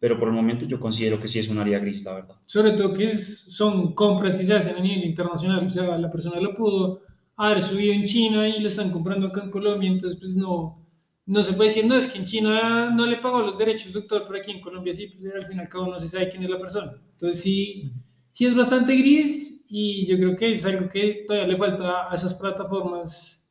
pero 0.00 0.18
por 0.18 0.28
el 0.28 0.34
momento 0.34 0.64
yo 0.64 0.80
considero 0.80 1.20
que 1.20 1.28
sí 1.28 1.38
es 1.38 1.48
un 1.48 1.58
área 1.58 1.78
gris, 1.78 2.02
la 2.04 2.14
verdad. 2.14 2.36
Sobre 2.46 2.72
todo 2.72 2.92
que 2.94 3.04
es, 3.04 3.52
son 3.54 3.94
compras 3.94 4.34
que 4.34 4.46
se 4.46 4.54
hacen 4.54 4.74
a 4.74 4.80
nivel 4.80 5.04
internacional, 5.04 5.66
o 5.66 5.70
sea, 5.70 5.98
la 5.98 6.10
persona 6.10 6.40
lo 6.40 6.56
pudo 6.56 7.02
haber 7.36 7.60
subido 7.62 7.92
en 7.92 8.04
China 8.04 8.48
y 8.48 8.60
lo 8.60 8.68
están 8.68 8.90
comprando 8.90 9.26
acá 9.26 9.44
en 9.44 9.50
Colombia, 9.50 9.90
entonces 9.90 10.18
pues 10.18 10.34
no, 10.36 10.86
no 11.26 11.42
se 11.42 11.52
puede 11.52 11.68
decir, 11.68 11.84
no, 11.84 11.96
es 11.96 12.06
que 12.06 12.18
en 12.18 12.24
China 12.24 12.90
no 12.90 13.04
le 13.04 13.18
pagó 13.18 13.40
los 13.40 13.58
derechos, 13.58 13.92
doctor, 13.92 14.24
pero 14.26 14.38
aquí 14.38 14.52
en 14.52 14.62
Colombia 14.62 14.94
sí, 14.94 15.08
pues 15.08 15.34
al 15.34 15.46
fin 15.46 15.58
y 15.58 15.60
al 15.60 15.68
cabo 15.68 15.88
no 15.88 16.00
se 16.00 16.08
sabe 16.08 16.30
quién 16.30 16.44
es 16.44 16.50
la 16.50 16.58
persona. 16.58 16.92
Entonces 17.12 17.42
sí, 17.42 17.92
sí 18.32 18.46
es 18.46 18.54
bastante 18.54 18.96
gris 18.96 19.59
y 19.72 20.04
yo 20.04 20.16
creo 20.16 20.36
que 20.36 20.50
es 20.50 20.66
algo 20.66 20.88
que 20.88 21.24
todavía 21.28 21.46
le 21.46 21.56
falta 21.56 22.10
a 22.10 22.14
esas 22.14 22.34
plataformas 22.34 23.48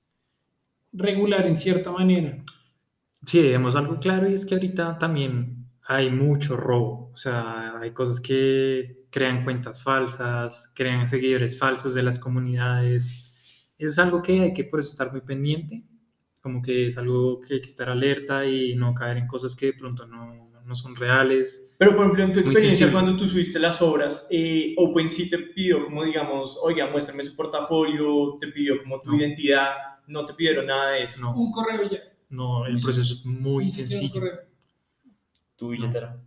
regular 0.92 1.48
en 1.48 1.56
cierta 1.56 1.92
manera. 1.94 2.44
Sí, 3.26 3.42
vemos 3.42 3.78
algo 3.78 4.00
claro 4.00 4.30
y 4.30 4.34
es 4.34 4.46
que 4.46 4.56
ahorita 4.56 4.98
también 5.00 5.66
hay 5.88 6.12
mucho 6.12 6.58
robo. 6.58 7.12
O 7.14 7.18
sea, 7.18 7.80
hay 7.80 7.92
cosas 7.94 8.20
que 8.20 9.06
crean 9.10 9.46
cuentas 9.46 9.82
falsas, 9.82 10.70
crean 10.76 11.08
seguidores 11.08 11.58
falsos 11.58 11.94
de 11.94 12.04
las 12.04 12.20
comunidades. 12.20 13.72
Eso 13.78 13.90
es 13.90 14.00
algo 14.00 14.22
que 14.22 14.42
hay 14.42 14.54
que 14.54 14.66
por 14.66 14.82
eso 14.82 14.90
estar 14.90 15.14
muy 15.14 15.22
pendiente. 15.22 15.86
Como 16.42 16.62
que 16.62 16.88
es 16.88 16.98
algo 16.98 17.40
que 17.40 17.56
hay 17.56 17.62
que 17.62 17.68
estar 17.68 17.90
alerta 17.90 18.46
y 18.46 18.76
no 18.76 18.94
caer 18.94 19.18
en 19.18 19.28
cosas 19.28 19.56
que 19.56 19.68
de 19.68 19.74
pronto 19.74 20.06
no, 20.06 20.52
no 20.66 20.76
son 20.76 20.98
reales. 20.98 21.69
Pero, 21.80 21.96
por 21.96 22.02
ejemplo, 22.02 22.24
en 22.26 22.34
tu 22.34 22.40
experiencia, 22.42 22.92
cuando 22.92 23.16
tú 23.16 23.26
subiste 23.26 23.58
las 23.58 23.82
obras, 23.82 24.28
eh, 24.30 24.76
OpenSea 24.78 25.30
te 25.30 25.38
pidió 25.40 25.86
como, 25.86 26.04
digamos, 26.04 26.60
oiga, 26.62 26.92
muéstrame 26.92 27.24
su 27.24 27.34
portafolio, 27.38 28.36
te 28.38 28.50
pidió 28.50 28.84
como 28.84 29.00
tu 29.00 29.16
identidad, 29.16 29.70
no 30.06 30.26
te 30.26 30.34
pidieron 30.34 30.66
nada 30.66 30.92
de 30.92 31.04
eso. 31.06 31.22
No, 31.22 31.34
Un 31.34 31.52
correo 31.52 31.90
ya. 31.90 32.00
no 32.28 32.66
el 32.66 32.82
proceso 32.82 33.14
es 33.14 33.26
muy 33.26 33.70
sencillo. 33.70 34.12
correo. 34.12 34.40
Tu 35.56 35.70
billetera. 35.70 36.22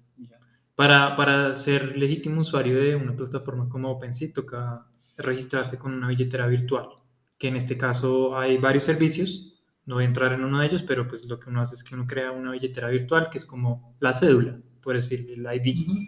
Para, 0.75 1.15
para 1.17 1.55
ser 1.55 1.99
legítimo 1.99 2.41
usuario 2.41 2.81
de 2.81 2.97
una 2.97 3.15
plataforma 3.15 3.69
como 3.69 3.91
OpenSea 3.91 4.33
toca 4.33 4.87
registrarse 5.19 5.77
con 5.77 5.93
una 5.93 6.09
billetera 6.09 6.47
virtual, 6.47 6.89
que 7.37 7.49
en 7.49 7.57
este 7.57 7.77
caso 7.77 8.39
hay 8.39 8.57
varios 8.57 8.85
servicios, 8.85 9.61
no 9.85 9.97
voy 9.97 10.05
a 10.05 10.07
entrar 10.09 10.33
en 10.33 10.45
uno 10.45 10.61
de 10.61 10.67
ellos, 10.69 10.83
pero 10.83 11.07
pues 11.07 11.27
lo 11.27 11.39
que 11.39 11.51
uno 11.51 11.61
hace 11.61 11.75
es 11.75 11.85
que 11.85 11.95
uno 11.95 12.07
crea 12.07 12.31
una 12.31 12.53
billetera 12.53 12.89
virtual 12.89 13.29
que 13.31 13.37
es 13.37 13.45
como 13.45 13.95
la 14.01 14.15
cédula, 14.15 14.59
por 14.83 14.97
decir, 14.97 15.27
el 15.31 15.47
ID. 15.47 15.89
Ujú. 15.89 15.99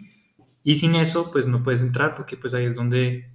Y 0.63 0.75
sin 0.75 0.95
eso, 0.95 1.31
pues 1.31 1.47
no 1.47 1.63
puedes 1.63 1.81
entrar 1.81 2.15
porque 2.15 2.37
pues 2.37 2.53
ahí 2.53 2.65
es 2.65 2.75
donde 2.75 3.29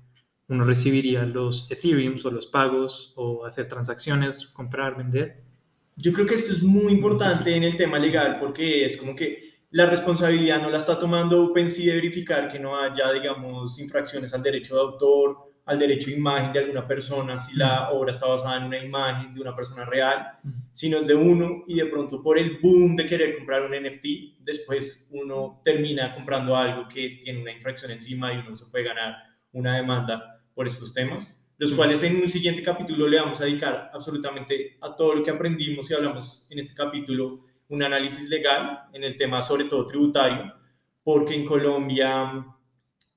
uno 0.48 0.64
recibiría 0.64 1.24
los 1.24 1.70
Ethereum 1.70 2.16
o 2.24 2.30
los 2.30 2.46
pagos 2.46 3.12
o 3.16 3.44
hacer 3.46 3.68
transacciones, 3.68 4.46
comprar, 4.48 4.96
vender. 4.96 5.44
Yo 5.96 6.12
creo 6.12 6.26
que 6.26 6.34
esto 6.34 6.52
es 6.52 6.62
muy 6.62 6.92
importante 6.92 7.54
en 7.54 7.62
el 7.62 7.76
tema 7.76 7.98
legal 7.98 8.38
porque 8.40 8.84
es 8.84 8.96
como 8.96 9.14
que 9.14 9.50
la 9.70 9.86
responsabilidad 9.86 10.60
no 10.60 10.70
la 10.70 10.78
está 10.78 10.98
tomando 10.98 11.44
OpenSea 11.44 11.86
de 11.86 12.00
verificar 12.00 12.48
que 12.48 12.58
no 12.58 12.76
haya, 12.76 13.12
digamos, 13.12 13.78
infracciones 13.78 14.34
al 14.34 14.42
derecho 14.42 14.74
de 14.74 14.80
autor, 14.80 15.49
al 15.70 15.78
derecho 15.78 16.10
de 16.10 16.16
imagen 16.16 16.52
de 16.52 16.58
alguna 16.58 16.84
persona, 16.84 17.38
si 17.38 17.56
la 17.56 17.90
obra 17.92 18.10
está 18.10 18.26
basada 18.26 18.56
en 18.56 18.64
una 18.64 18.84
imagen 18.84 19.32
de 19.32 19.40
una 19.40 19.54
persona 19.54 19.84
real, 19.84 20.32
sino 20.72 20.98
es 20.98 21.06
de 21.06 21.14
uno 21.14 21.62
y 21.68 21.76
de 21.76 21.86
pronto 21.86 22.20
por 22.20 22.40
el 22.40 22.58
boom 22.58 22.96
de 22.96 23.06
querer 23.06 23.36
comprar 23.36 23.62
un 23.62 23.70
NFT, 23.70 24.40
después 24.40 25.08
uno 25.12 25.60
termina 25.64 26.10
comprando 26.10 26.56
algo 26.56 26.88
que 26.88 27.20
tiene 27.22 27.40
una 27.40 27.52
infracción 27.52 27.92
encima 27.92 28.34
y 28.34 28.38
uno 28.38 28.56
se 28.56 28.66
puede 28.66 28.86
ganar 28.86 29.14
una 29.52 29.76
demanda 29.76 30.42
por 30.56 30.66
estos 30.66 30.92
temas, 30.92 31.40
los 31.56 31.72
cuales 31.72 32.02
en 32.02 32.16
un 32.16 32.28
siguiente 32.28 32.64
capítulo 32.64 33.06
le 33.06 33.20
vamos 33.20 33.40
a 33.40 33.44
dedicar 33.44 33.92
absolutamente 33.94 34.76
a 34.80 34.96
todo 34.96 35.14
lo 35.14 35.22
que 35.22 35.30
aprendimos 35.30 35.88
y 35.88 35.94
hablamos 35.94 36.48
en 36.50 36.58
este 36.58 36.74
capítulo, 36.74 37.44
un 37.68 37.84
análisis 37.84 38.28
legal 38.28 38.88
en 38.92 39.04
el 39.04 39.14
tema 39.16 39.40
sobre 39.40 39.66
todo 39.66 39.86
tributario, 39.86 40.52
porque 41.04 41.36
en 41.36 41.44
Colombia, 41.44 42.44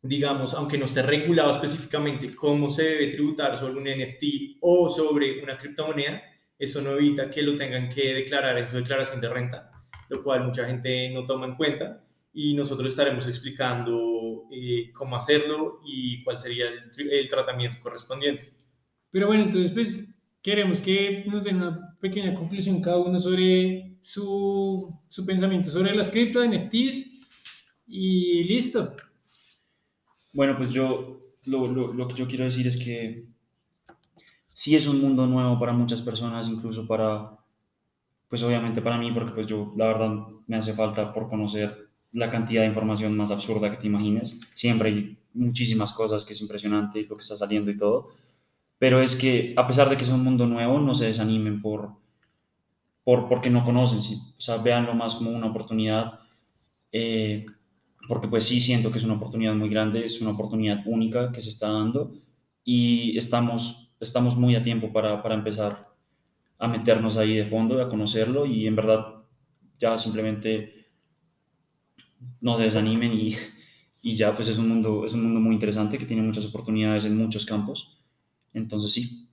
digamos, 0.04 0.54
aunque 0.54 0.78
no 0.78 0.86
esté 0.86 1.02
regulado 1.02 1.52
específicamente 1.52 2.36
cómo 2.36 2.70
se 2.70 2.84
debe 2.84 3.08
tributar 3.08 3.58
sobre 3.58 3.76
un 3.76 3.86
NFT 3.86 4.58
o 4.60 4.89
sobre 4.89 5.42
una 5.42 5.58
criptomoneda, 5.58 6.22
eso 6.60 6.82
no 6.82 6.92
evita 6.92 7.30
que 7.30 7.42
lo 7.42 7.56
tengan 7.56 7.89
que 7.89 8.13
declarar 8.13 8.58
en 8.58 8.70
su 8.70 8.76
declaración 8.76 9.22
de 9.22 9.30
renta, 9.30 9.72
lo 10.10 10.22
cual 10.22 10.44
mucha 10.44 10.66
gente 10.66 11.10
no 11.10 11.26
toma 11.26 11.48
en 11.48 11.56
cuenta 11.56 12.04
y 12.34 12.54
nosotros 12.54 12.89
estaremos 12.89 13.28
explicando 13.28 14.44
eh, 14.52 14.92
cómo 14.94 15.16
hacerlo 15.16 15.80
y 15.86 16.22
cuál 16.24 16.38
sería 16.38 16.68
el, 16.68 17.12
el 17.12 17.30
tratamiento 17.30 17.78
correspondiente. 17.82 18.54
Pero 19.10 19.28
bueno, 19.28 19.44
entonces 19.44 19.72
pues 19.72 20.13
queremos 20.42 20.82
que 20.82 21.24
nos 21.28 21.46
den 21.46 21.58
una 21.58 21.98
pequeña 22.02 22.34
conclusión 22.36 22.82
cada 22.82 22.98
uno 22.98 23.20
sobre 23.20 23.98
su, 24.02 25.00
su 25.08 25.26
pensamiento 25.26 25.70
sobre 25.70 25.96
las 25.96 26.10
cripto, 26.10 26.46
NFTs 26.46 27.06
y 27.88 28.44
listo. 28.44 28.96
Bueno, 30.34 30.58
pues 30.58 30.69
yo 30.69 31.22
lo, 31.46 31.67
lo, 31.67 31.93
lo 31.93 32.08
que 32.08 32.15
yo 32.15 32.28
quiero 32.28 32.43
decir 32.43 32.67
es 32.67 32.78
que 32.78 33.26
sí 34.50 34.76
es 34.76 34.88
un 34.88 35.02
mundo 35.02 35.26
nuevo 35.28 35.60
para 35.60 35.74
muchas 35.74 36.02
personas, 36.02 36.48
incluso 36.50 36.88
para, 36.88 37.38
pues 38.30 38.43
obviamente 38.43 38.82
para 38.82 38.98
mí, 38.98 39.12
porque 39.12 39.34
pues 39.34 39.48
yo 39.48 39.74
la 39.78 39.88
verdad 39.88 40.12
me 40.48 40.58
hace 40.58 40.74
falta 40.74 41.13
por 41.13 41.30
conocer 41.30 41.89
la 42.13 42.30
cantidad 42.30 42.62
de 42.62 42.67
información 42.67 43.17
más 43.17 43.32
absurda 43.32 43.72
que 43.72 43.78
te 43.78 43.88
imagines. 43.88 44.39
Siempre 44.54 44.89
hay 44.89 45.17
muchísimas 45.34 45.93
cosas 45.93 46.26
que 46.26 46.34
es 46.34 46.41
impresionante 46.41 47.04
lo 47.10 47.15
que 47.15 47.22
está 47.22 47.36
saliendo 47.38 47.72
y 47.72 47.78
todo. 47.78 48.10
Pero 48.80 49.02
es 49.02 49.15
que 49.15 49.54
a 49.58 49.67
pesar 49.67 49.89
de 49.89 49.98
que 49.98 50.04
es 50.04 50.10
un 50.12 50.24
mundo 50.24 50.48
nuevo, 50.48 50.80
no 50.80 50.96
se 50.96 51.08
desanimen 51.08 51.62
por, 51.62 51.91
por 53.04 53.28
porque 53.28 53.50
no 53.50 53.63
conocen, 53.63 54.02
sí. 54.02 54.22
o 54.38 54.41
sea, 54.41 54.58
véanlo 54.58 54.93
más 54.93 55.15
como 55.15 55.32
una 55.32 55.48
oportunidad. 55.48 56.19
eh, 56.91 57.46
porque 58.08 58.28
pues 58.28 58.46
sí 58.46 58.60
siento 58.60 58.92
que 58.92 58.98
es 58.98 59.04
una 59.04 59.16
oportunidad 59.16 59.56
muy 59.56 59.70
grande, 59.70 60.06
es 60.06 60.22
una 60.22 60.32
oportunidad 60.32 60.82
única 60.86 61.32
que 61.32 61.42
se 61.42 61.50
está 61.50 61.70
dando 61.70 62.13
y 62.63 63.18
estamos, 63.18 63.92
estamos 64.00 64.36
muy 64.36 64.56
a 64.56 64.63
tiempo 64.63 64.92
para, 64.92 65.22
para 65.22 65.36
empezar 65.36 65.94
a 66.60 66.68
meternos 66.68 67.18
ahí 67.18 67.36
de 67.36 67.46
fondo, 67.46 67.82
a 67.82 67.89
conocerlo 67.89 68.46
y 68.46 68.68
en 68.68 68.76
verdad 68.76 69.24
ya 69.78 69.98
simplemente 69.98 70.88
no 72.42 72.58
se 72.58 72.63
desanimen 72.63 73.13
y, 73.13 73.36
y 74.02 74.16
ya 74.16 74.34
pues 74.34 74.50
es 74.50 74.58
un, 74.58 74.70
mundo, 74.70 75.06
es 75.06 75.13
un 75.13 75.24
mundo 75.24 75.39
muy 75.39 75.54
interesante 75.56 75.98
que 75.98 76.06
tiene 76.06 76.22
muchas 76.24 76.46
oportunidades 76.46 77.06
en 77.06 77.18
muchos 77.18 77.46
campos. 77.46 78.02
Entonces 78.54 78.92
sí, 78.92 79.30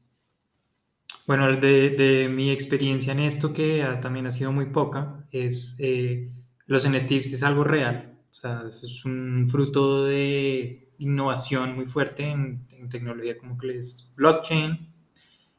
Bueno, 1.27 1.55
de, 1.57 1.91
de 1.91 2.29
mi 2.29 2.51
experiencia 2.51 3.13
en 3.13 3.21
esto, 3.21 3.53
que 3.53 3.85
también 4.03 4.27
ha 4.27 4.33
sido 4.33 4.53
muy 4.53 4.67
poca, 4.67 5.27
es 5.31 5.77
eh, 5.81 6.33
los 6.67 6.89
NFTs 6.89 7.33
es 7.33 7.43
algo 7.43 7.65
real. 7.65 8.10
O 8.31 8.35
sea, 8.35 8.65
es 8.69 9.05
un 9.05 9.49
fruto 9.51 10.05
de 10.05 10.93
innovación 10.99 11.75
muy 11.75 11.87
fuerte 11.87 12.25
en, 12.25 12.67
en 12.71 12.89
tecnología 12.89 13.37
como 13.39 13.59
que 13.59 13.79
es 13.79 14.13
blockchain. 14.17 14.89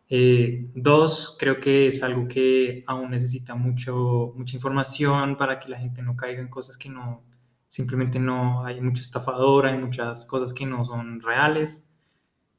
Eh, 0.10 0.70
dos, 0.76 1.38
creo 1.40 1.60
que 1.60 1.88
es 1.88 2.04
algo 2.04 2.28
que 2.28 2.84
aún 2.88 3.12
necesita 3.12 3.56
mucho, 3.56 4.34
mucha 4.36 4.56
información 4.56 5.38
para 5.38 5.60
que 5.60 5.70
la 5.70 5.80
gente 5.80 6.02
no 6.02 6.16
caiga 6.16 6.42
en 6.42 6.50
cosas 6.50 6.78
que 6.78 6.90
no, 6.90 7.24
simplemente 7.70 8.20
no, 8.20 8.66
hay 8.66 8.82
mucho 8.82 9.02
estafador, 9.02 9.66
hay 9.66 9.78
muchas 9.78 10.26
cosas 10.26 10.54
que 10.54 10.66
no 10.66 10.84
son 10.84 11.22
reales, 11.22 11.88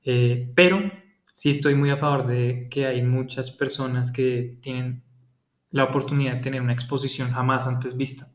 eh, 0.05 0.51
pero 0.55 0.81
sí 1.35 1.51
estoy 1.51 1.75
muy 1.75 1.91
a 1.91 1.99
favor 1.99 2.27
de 2.27 2.69
que 2.71 2.87
hay 2.87 3.03
muchas 3.03 3.51
personas 3.51 4.11
que 4.11 4.59
tienen 4.63 5.03
la 5.71 5.85
oportunidad 5.85 6.37
de 6.37 6.41
tener 6.41 6.63
una 6.63 6.73
exposición 6.73 7.33
jamás 7.33 7.67
antes 7.67 7.97
vista 7.97 8.32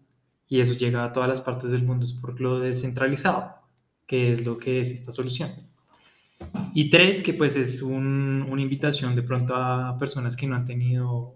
y 0.49 0.61
eso 0.61 0.73
llega 0.73 1.03
a 1.03 1.11
todas 1.11 1.29
las 1.29 1.41
partes 1.41 1.69
del 1.69 1.83
mundo 1.83 2.05
es 2.05 2.13
por 2.13 2.39
lo 2.39 2.59
descentralizado, 2.59 3.55
que 4.05 4.33
es 4.33 4.45
lo 4.45 4.57
que 4.57 4.81
es 4.81 4.91
esta 4.91 5.11
solución. 5.11 5.51
Y 6.73 6.89
tres, 6.89 7.23
que 7.23 7.33
pues 7.33 7.55
es 7.55 7.81
una 7.81 8.61
invitación 8.61 9.15
de 9.15 9.23
pronto 9.23 9.55
a 9.55 9.97
personas 9.97 10.35
que 10.35 10.47
no 10.47 10.55
han 10.55 10.65
tenido 10.65 11.35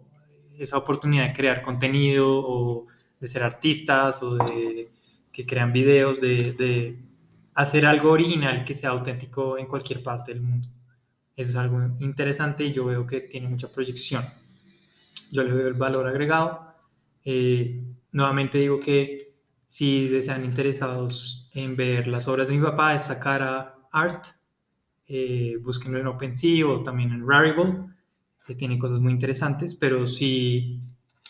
esa 0.57 0.77
oportunidad 0.77 1.27
de 1.27 1.33
crear 1.33 1.61
contenido 1.61 2.27
o 2.29 2.87
de 3.19 3.27
ser 3.27 3.43
artistas 3.43 4.21
o 4.21 4.35
de 4.35 4.91
que 5.31 5.45
crean 5.45 5.73
videos, 5.73 6.21
de, 6.21 6.53
de 6.53 6.99
hacer 7.55 7.85
algo 7.85 8.11
original 8.11 8.63
que 8.63 8.75
sea 8.75 8.91
auténtico 8.91 9.57
en 9.57 9.65
cualquier 9.65 10.03
parte 10.03 10.33
del 10.33 10.41
mundo. 10.41 10.67
Eso 11.35 11.51
es 11.51 11.55
algo 11.55 11.79
interesante 11.99 12.63
y 12.65 12.73
yo 12.73 12.85
veo 12.85 13.07
que 13.07 13.21
tiene 13.21 13.47
mucha 13.47 13.71
proyección. 13.71 14.25
Yo 15.31 15.43
le 15.43 15.51
veo 15.51 15.67
el 15.67 15.73
valor 15.73 16.07
agregado. 16.07 16.75
Eh, 17.23 17.83
nuevamente 18.11 18.57
digo 18.57 18.79
que 18.79 19.35
si 19.67 20.07
desean 20.07 20.43
interesados 20.43 21.49
en 21.53 21.75
ver 21.75 22.07
las 22.07 22.27
obras 22.27 22.47
de 22.47 22.55
mi 22.55 22.61
papá, 22.61 22.95
es 22.95 23.09
a 23.09 23.75
Art. 23.91 24.25
Eh, 25.07 25.57
búsquenlo 25.61 25.99
en 25.99 26.07
OpenSea 26.07 26.65
o 26.67 26.83
también 26.83 27.11
en 27.11 27.27
Rarible, 27.27 27.85
que 28.45 28.55
tiene 28.55 28.79
cosas 28.79 28.99
muy 28.99 29.11
interesantes, 29.11 29.75
pero 29.75 30.07
sí 30.07 30.81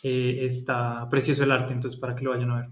eh, 0.04 0.46
está 0.46 1.08
precioso 1.10 1.44
el 1.44 1.52
arte, 1.52 1.74
entonces 1.74 2.00
para 2.00 2.16
que 2.16 2.24
lo 2.24 2.32
vayan 2.32 2.52
a 2.52 2.56
ver. 2.62 2.70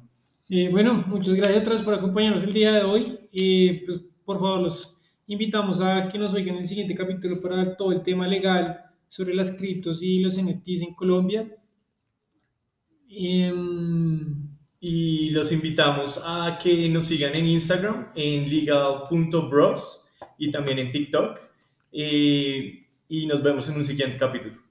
Eh, 0.49 0.69
bueno, 0.71 1.03
muchas 1.05 1.35
gracias 1.35 1.61
otra 1.61 1.73
vez 1.73 1.81
por 1.83 1.93
acompañarnos 1.93 2.43
el 2.43 2.53
día 2.53 2.71
de 2.71 2.83
hoy. 2.83 3.19
Eh, 3.31 3.83
pues, 3.85 4.01
por 4.25 4.39
favor, 4.39 4.61
los 4.61 4.97
invitamos 5.27 5.79
a 5.79 6.07
que 6.07 6.17
nos 6.17 6.33
oigan 6.33 6.55
en 6.55 6.61
el 6.61 6.67
siguiente 6.67 6.95
capítulo 6.95 7.39
para 7.39 7.75
todo 7.75 7.91
el 7.91 8.01
tema 8.01 8.27
legal 8.27 8.81
sobre 9.07 9.35
las 9.35 9.51
criptos 9.51 10.01
y 10.01 10.19
los 10.19 10.41
NFTs 10.41 10.81
en 10.81 10.95
Colombia. 10.95 11.47
Em, 13.09 14.49
y 14.79 15.31
los 15.31 15.51
invitamos 15.51 16.21
a 16.23 16.59
que 16.61 16.87
nos 16.89 17.05
sigan 17.05 17.35
en 17.35 17.47
Instagram, 17.47 18.11
en 18.15 18.49
legal.bros 18.49 20.09
y 20.37 20.51
también 20.51 20.79
en 20.79 20.91
TikTok. 20.91 21.39
Eh, 21.91 22.87
y 23.09 23.25
nos 23.25 23.41
vemos 23.41 23.67
en 23.67 23.77
un 23.77 23.85
siguiente 23.85 24.17
capítulo. 24.17 24.68